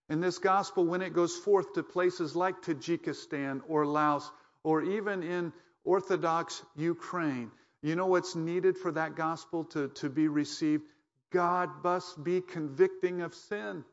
[0.10, 4.30] And this gospel, when it goes forth to places like Tajikistan or Laos
[4.64, 5.52] or even in
[5.84, 7.52] Orthodox Ukraine,
[7.82, 10.84] you know what's needed for that gospel to, to be received?
[11.32, 13.84] God must be convicting of sin,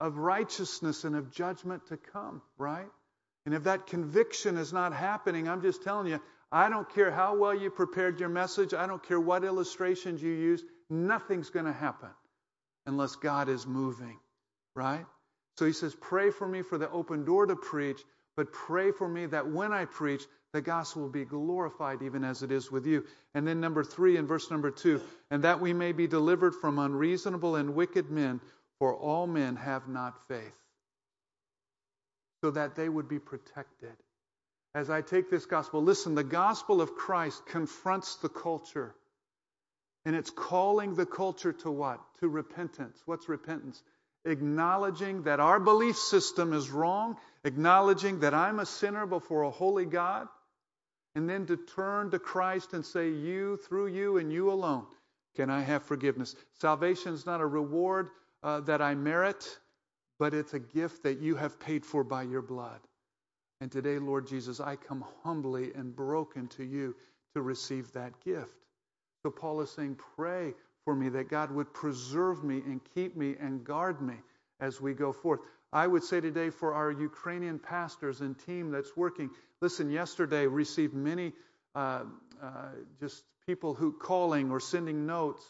[0.00, 2.88] of righteousness, and of judgment to come, right?
[3.46, 6.20] And if that conviction is not happening, I'm just telling you,
[6.50, 8.74] I don't care how well you prepared your message.
[8.74, 10.62] I don't care what illustrations you use.
[10.88, 12.10] Nothing's going to happen
[12.86, 14.18] unless God is moving,
[14.74, 15.04] right?
[15.58, 18.00] So he says, Pray for me for the open door to preach,
[18.36, 20.22] but pray for me that when I preach,
[20.52, 23.04] the gospel will be glorified even as it is with you.
[23.34, 26.78] And then, number three, in verse number two, and that we may be delivered from
[26.78, 28.40] unreasonable and wicked men,
[28.78, 30.52] for all men have not faith.
[32.42, 33.96] So that they would be protected
[34.74, 35.82] as I take this gospel.
[35.82, 38.94] Listen, the gospel of Christ confronts the culture.
[40.04, 42.00] And it's calling the culture to what?
[42.20, 43.00] To repentance.
[43.06, 43.82] What's repentance?
[44.24, 49.84] Acknowledging that our belief system is wrong, acknowledging that I'm a sinner before a holy
[49.86, 50.28] God,
[51.14, 54.86] and then to turn to Christ and say, You, through you and you alone,
[55.36, 56.34] can I have forgiveness.
[56.60, 58.08] Salvation is not a reward
[58.44, 59.58] uh, that I merit,
[60.18, 62.78] but it's a gift that you have paid for by your blood.
[63.60, 66.94] And today, Lord Jesus, I come humbly and broken to you
[67.34, 68.66] to receive that gift.
[69.22, 70.52] So Paul is saying, Pray
[70.84, 74.16] for me that God would preserve me and keep me and guard me
[74.60, 75.40] as we go forth.
[75.72, 79.30] I would say today for our Ukrainian pastors and team that's working,
[79.62, 81.32] listen, yesterday received many
[81.74, 82.04] uh,
[82.42, 82.68] uh,
[83.00, 85.42] just people who calling or sending notes,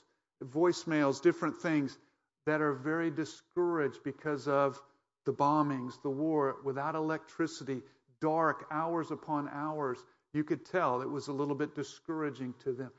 [0.43, 1.99] voicemails, different things
[2.47, 4.81] that are very discouraged because of
[5.25, 7.83] the bombings, the war, without electricity,
[8.21, 9.99] dark, hours upon hours.
[10.33, 12.91] You could tell it was a little bit discouraging to them.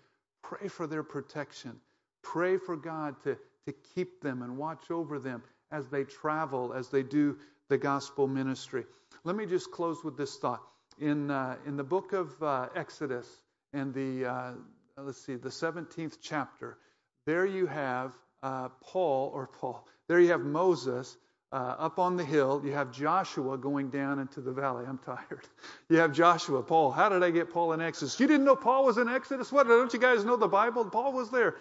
[0.41, 1.79] Pray for their protection.
[2.23, 6.89] Pray for God to, to keep them and watch over them as they travel, as
[6.89, 7.37] they do
[7.69, 8.85] the gospel ministry.
[9.23, 10.61] Let me just close with this thought.
[10.99, 13.27] In, uh, in the book of uh, Exodus
[13.73, 14.51] and the, uh,
[14.97, 16.77] let's see, the 17th chapter,
[17.25, 18.13] there you have
[18.45, 21.17] uh, Paul, or Paul, there you have Moses
[21.51, 22.61] uh, up on the hill.
[22.63, 24.85] You have Joshua going down into the valley.
[24.87, 25.47] I'm tired.
[25.89, 26.91] You have Joshua, Paul.
[26.91, 28.19] How did I get Paul in Exodus?
[28.19, 29.51] You didn't know Paul was in Exodus?
[29.51, 29.67] What?
[29.67, 30.85] Don't you guys know the Bible?
[30.85, 31.55] Paul was there.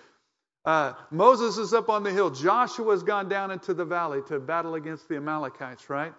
[0.64, 2.30] Uh, Moses is up on the hill.
[2.30, 6.12] Joshua's gone down into the valley to battle against the Amalekites, right?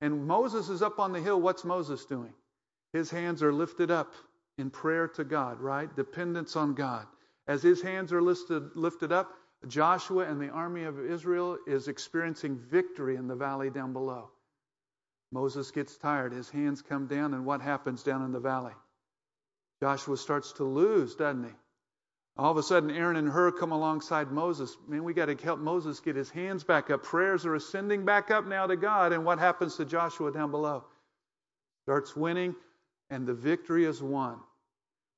[0.00, 1.40] And Moses is up on the hill.
[1.40, 2.32] What's Moses doing?
[2.94, 4.12] His hands are lifted up
[4.58, 5.94] in prayer to God, right?
[5.94, 7.06] Dependence on God.
[7.46, 9.32] As his hands are lifted, lifted up,
[9.68, 14.30] Joshua and the army of Israel is experiencing victory in the valley down below.
[15.32, 16.32] Moses gets tired.
[16.32, 18.72] His hands come down, and what happens down in the valley?
[19.82, 21.54] Joshua starts to lose, doesn't he?
[22.36, 24.76] All of a sudden, Aaron and Hur come alongside Moses.
[24.88, 27.02] Man, we got to help Moses get his hands back up.
[27.02, 29.12] Prayers are ascending back up now to God.
[29.12, 30.84] And what happens to Joshua down below?
[31.84, 32.54] Starts winning,
[33.10, 34.38] and the victory is won.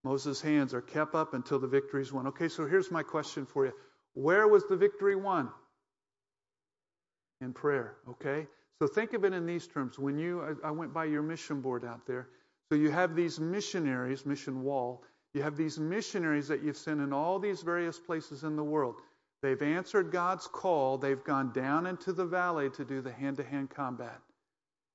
[0.05, 2.27] Moses' hands are kept up until the victory is won.
[2.27, 3.73] Okay, so here's my question for you
[4.15, 5.51] Where was the victory won?
[7.41, 8.47] In prayer, okay?
[8.79, 9.99] So think of it in these terms.
[9.99, 12.29] When you, I went by your mission board out there.
[12.69, 15.03] So you have these missionaries, mission wall,
[15.35, 18.97] you have these missionaries that you've sent in all these various places in the world.
[19.43, 20.99] They've answered God's call.
[20.99, 24.21] They've gone down into the valley to do the hand to hand combat.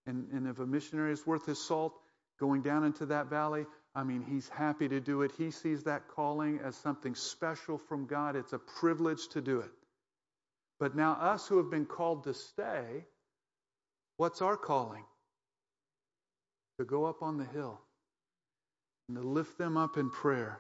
[0.05, 1.93] And, and if a missionary is worth his salt
[2.39, 3.65] going down into that valley,
[3.97, 5.31] I mean, he's happy to do it.
[5.39, 8.35] He sees that calling as something special from God.
[8.35, 9.71] It's a privilege to do it.
[10.79, 13.07] But now, us who have been called to stay,
[14.17, 15.03] what's our calling?
[16.77, 17.81] To go up on the hill
[19.09, 20.59] and to lift them up in prayer.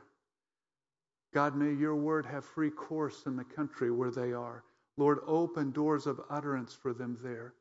[1.35, 4.63] God, may your word have free course in the country where they are.
[4.97, 7.53] Lord, open doors of utterance for them there.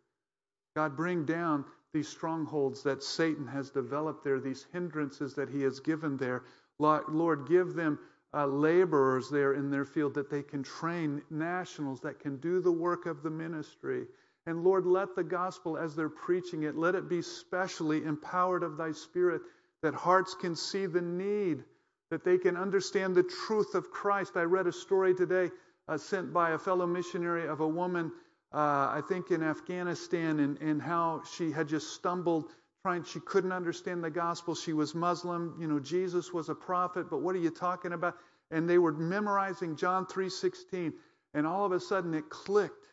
[0.74, 5.80] God, bring down these strongholds that Satan has developed there, these hindrances that he has
[5.80, 6.44] given there.
[6.78, 7.98] Lord, give them
[8.34, 12.72] uh, laborers there in their field that they can train nationals that can do the
[12.72, 14.06] work of the ministry.
[14.46, 18.76] And Lord, let the gospel, as they're preaching it, let it be specially empowered of
[18.76, 19.40] thy spirit
[19.82, 21.64] that hearts can see the need,
[22.10, 24.36] that they can understand the truth of Christ.
[24.36, 25.50] I read a story today
[25.88, 28.12] uh, sent by a fellow missionary of a woman,
[28.52, 32.50] uh, I think in Afghanistan, and, and how she had just stumbled
[32.86, 34.54] trying, she couldn't understand the gospel.
[34.54, 35.56] She was Muslim.
[35.58, 38.14] You know, Jesus was a prophet, but what are you talking about?
[38.52, 40.92] And they were memorizing John 3:16,
[41.34, 42.86] and all of a sudden it clicked.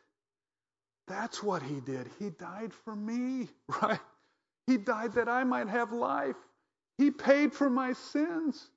[1.07, 2.09] That's what he did.
[2.17, 3.49] He died for me,
[3.81, 3.99] right?
[4.65, 6.37] He died that I might have life.
[6.97, 8.69] He paid for my sins.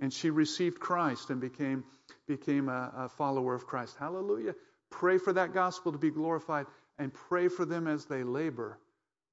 [0.00, 1.84] And she received Christ and became,
[2.26, 3.96] became a, a follower of Christ.
[3.96, 4.54] Hallelujah.
[4.94, 6.66] Pray for that gospel to be glorified
[7.00, 8.78] and pray for them as they labor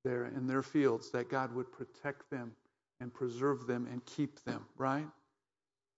[0.03, 2.51] there in their fields that God would protect them
[2.99, 5.05] and preserve them and keep them, right?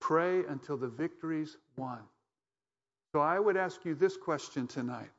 [0.01, 1.99] Pray until the victory's won.
[3.13, 5.11] So I would ask you this question tonight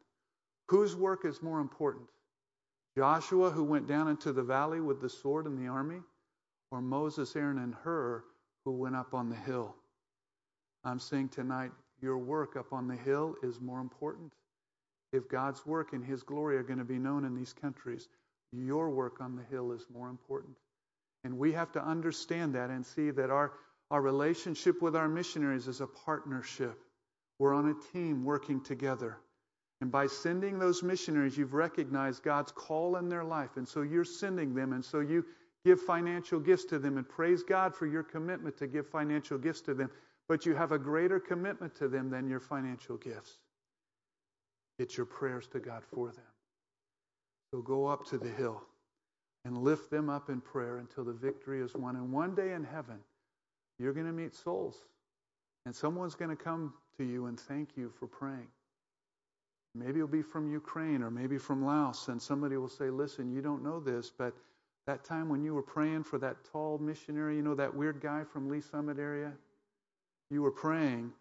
[0.69, 2.11] Whose work is more important?
[2.99, 6.03] Joshua, who went down into the valley with the sword and the army,
[6.71, 8.23] or Moses, Aaron, and Hur
[8.67, 9.75] who went up on the hill.
[10.85, 11.73] I'm saying tonight,
[12.05, 14.33] your work up on the hill is more important.
[15.13, 18.09] If God's work and His glory are going to be known in these countries,
[18.53, 20.57] your work on the hill is more important.
[21.25, 23.53] And we have to understand that and see that our,
[23.91, 26.79] our relationship with our missionaries is a partnership.
[27.39, 29.17] We're on a team working together.
[29.81, 33.57] And by sending those missionaries, you've recognized God's call in their life.
[33.57, 34.73] And so you're sending them.
[34.73, 35.25] And so you
[35.65, 39.63] give financial gifts to them and praise God for your commitment to give financial gifts
[39.63, 39.91] to them.
[40.29, 43.39] But you have a greater commitment to them than your financial gifts.
[44.79, 46.25] It's your prayers to God for them.
[47.53, 48.63] So go up to the hill
[49.45, 51.97] and lift them up in prayer until the victory is won.
[51.97, 53.01] And one day in heaven,
[53.79, 54.77] You're going to meet souls.
[55.67, 58.49] And someone's going to come to you and thank you for praying.
[59.75, 63.43] Maybe it'll be from Ukraine or maybe from Laos, and somebody will say, Listen, you
[63.43, 64.35] don't know this, but
[64.87, 68.25] that time when you were praying for that tall missionary, you know, that weird guy
[68.25, 69.33] from Lee's Summit area?
[70.31, 71.13] You were praying,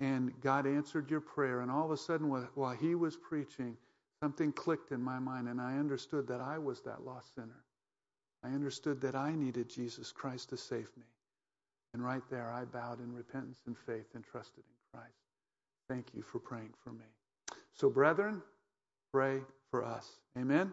[0.00, 1.60] and God answered your prayer.
[1.60, 3.76] And all of a sudden, while he was preaching,
[4.22, 7.64] something clicked in my mind, and I understood that I was that lost sinner.
[8.42, 11.04] I understood that I needed Jesus Christ to save me.
[11.94, 15.14] And right there, I bowed in repentance and faith and trusted in Christ.
[15.88, 17.04] Thank you for praying for me.
[17.72, 18.42] So, brethren,
[19.12, 19.40] pray
[19.70, 20.18] for us.
[20.36, 20.72] Amen?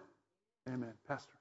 [0.67, 0.93] Amen.
[1.07, 1.40] Pastor.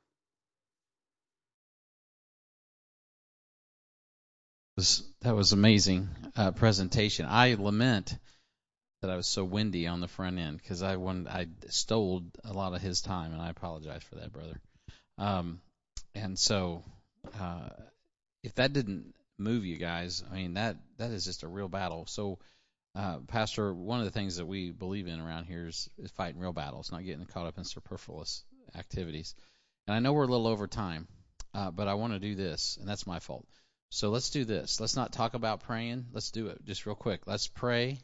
[5.22, 7.26] That was amazing uh, presentation.
[7.28, 8.16] I lament
[9.02, 12.52] that I was so windy on the front end because I wanted, I stole a
[12.54, 14.58] lot of his time, and I apologize for that, brother.
[15.18, 15.60] Um,
[16.14, 16.82] and so,
[17.38, 17.68] uh,
[18.42, 22.06] if that didn't move you guys, I mean that that is just a real battle.
[22.06, 22.38] So,
[22.94, 26.40] uh, Pastor, one of the things that we believe in around here is, is fighting
[26.40, 29.34] real battles, not getting caught up in superfluous activities.
[29.86, 31.06] And I know we're a little over time,
[31.52, 33.46] uh, but I want to do this, and that's my fault.
[33.90, 34.80] So let's do this.
[34.80, 36.06] Let's not talk about praying.
[36.12, 37.26] Let's do it just real quick.
[37.26, 37.98] Let's pray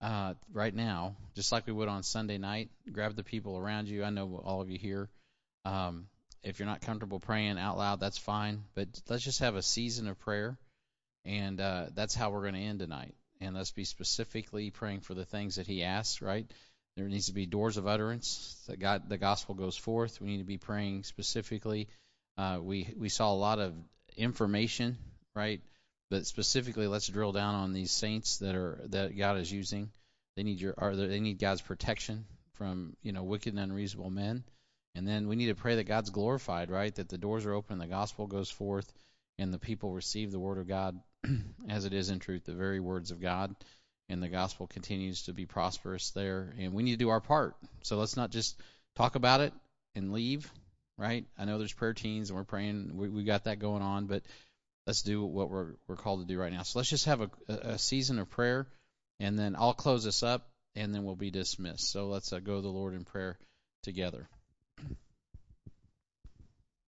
[0.00, 2.70] uh, right now, just like we would on Sunday night.
[2.92, 4.04] Grab the people around you.
[4.04, 5.08] I know all of you here.
[5.64, 6.06] Um,
[6.42, 8.64] if you're not comfortable praying out loud, that's fine.
[8.74, 10.58] But let's just have a season of prayer,
[11.24, 15.14] and uh, that's how we're going to end tonight and let's be specifically praying for
[15.14, 16.46] the things that he asks, right?
[16.96, 20.20] There needs to be doors of utterance that God, the gospel goes forth.
[20.20, 21.88] We need to be praying specifically.
[22.36, 23.74] Uh, we we saw a lot of
[24.16, 24.96] information,
[25.34, 25.60] right?
[26.10, 29.90] But specifically, let's drill down on these saints that are that God is using.
[30.36, 34.44] They need your, are they need God's protection from you know wicked and unreasonable men,
[34.94, 36.94] and then we need to pray that God's glorified, right?
[36.94, 38.92] That the doors are open, the gospel goes forth,
[39.38, 41.00] and the people receive the word of God
[41.68, 43.54] as it is in truth, the very words of God,
[44.08, 46.54] and the gospel continues to be prosperous there.
[46.58, 47.56] And we need to do our part.
[47.82, 48.60] So let's not just
[48.96, 49.52] talk about it
[49.94, 50.50] and leave,
[50.98, 51.24] right?
[51.38, 52.96] I know there's prayer teams and we're praying.
[52.96, 54.22] We, we got that going on, but
[54.86, 56.62] let's do what we're we're called to do right now.
[56.62, 58.66] So let's just have a, a season of prayer,
[59.20, 61.90] and then I'll close this up, and then we'll be dismissed.
[61.90, 63.38] So let's uh, go to the Lord in prayer
[63.82, 64.28] together.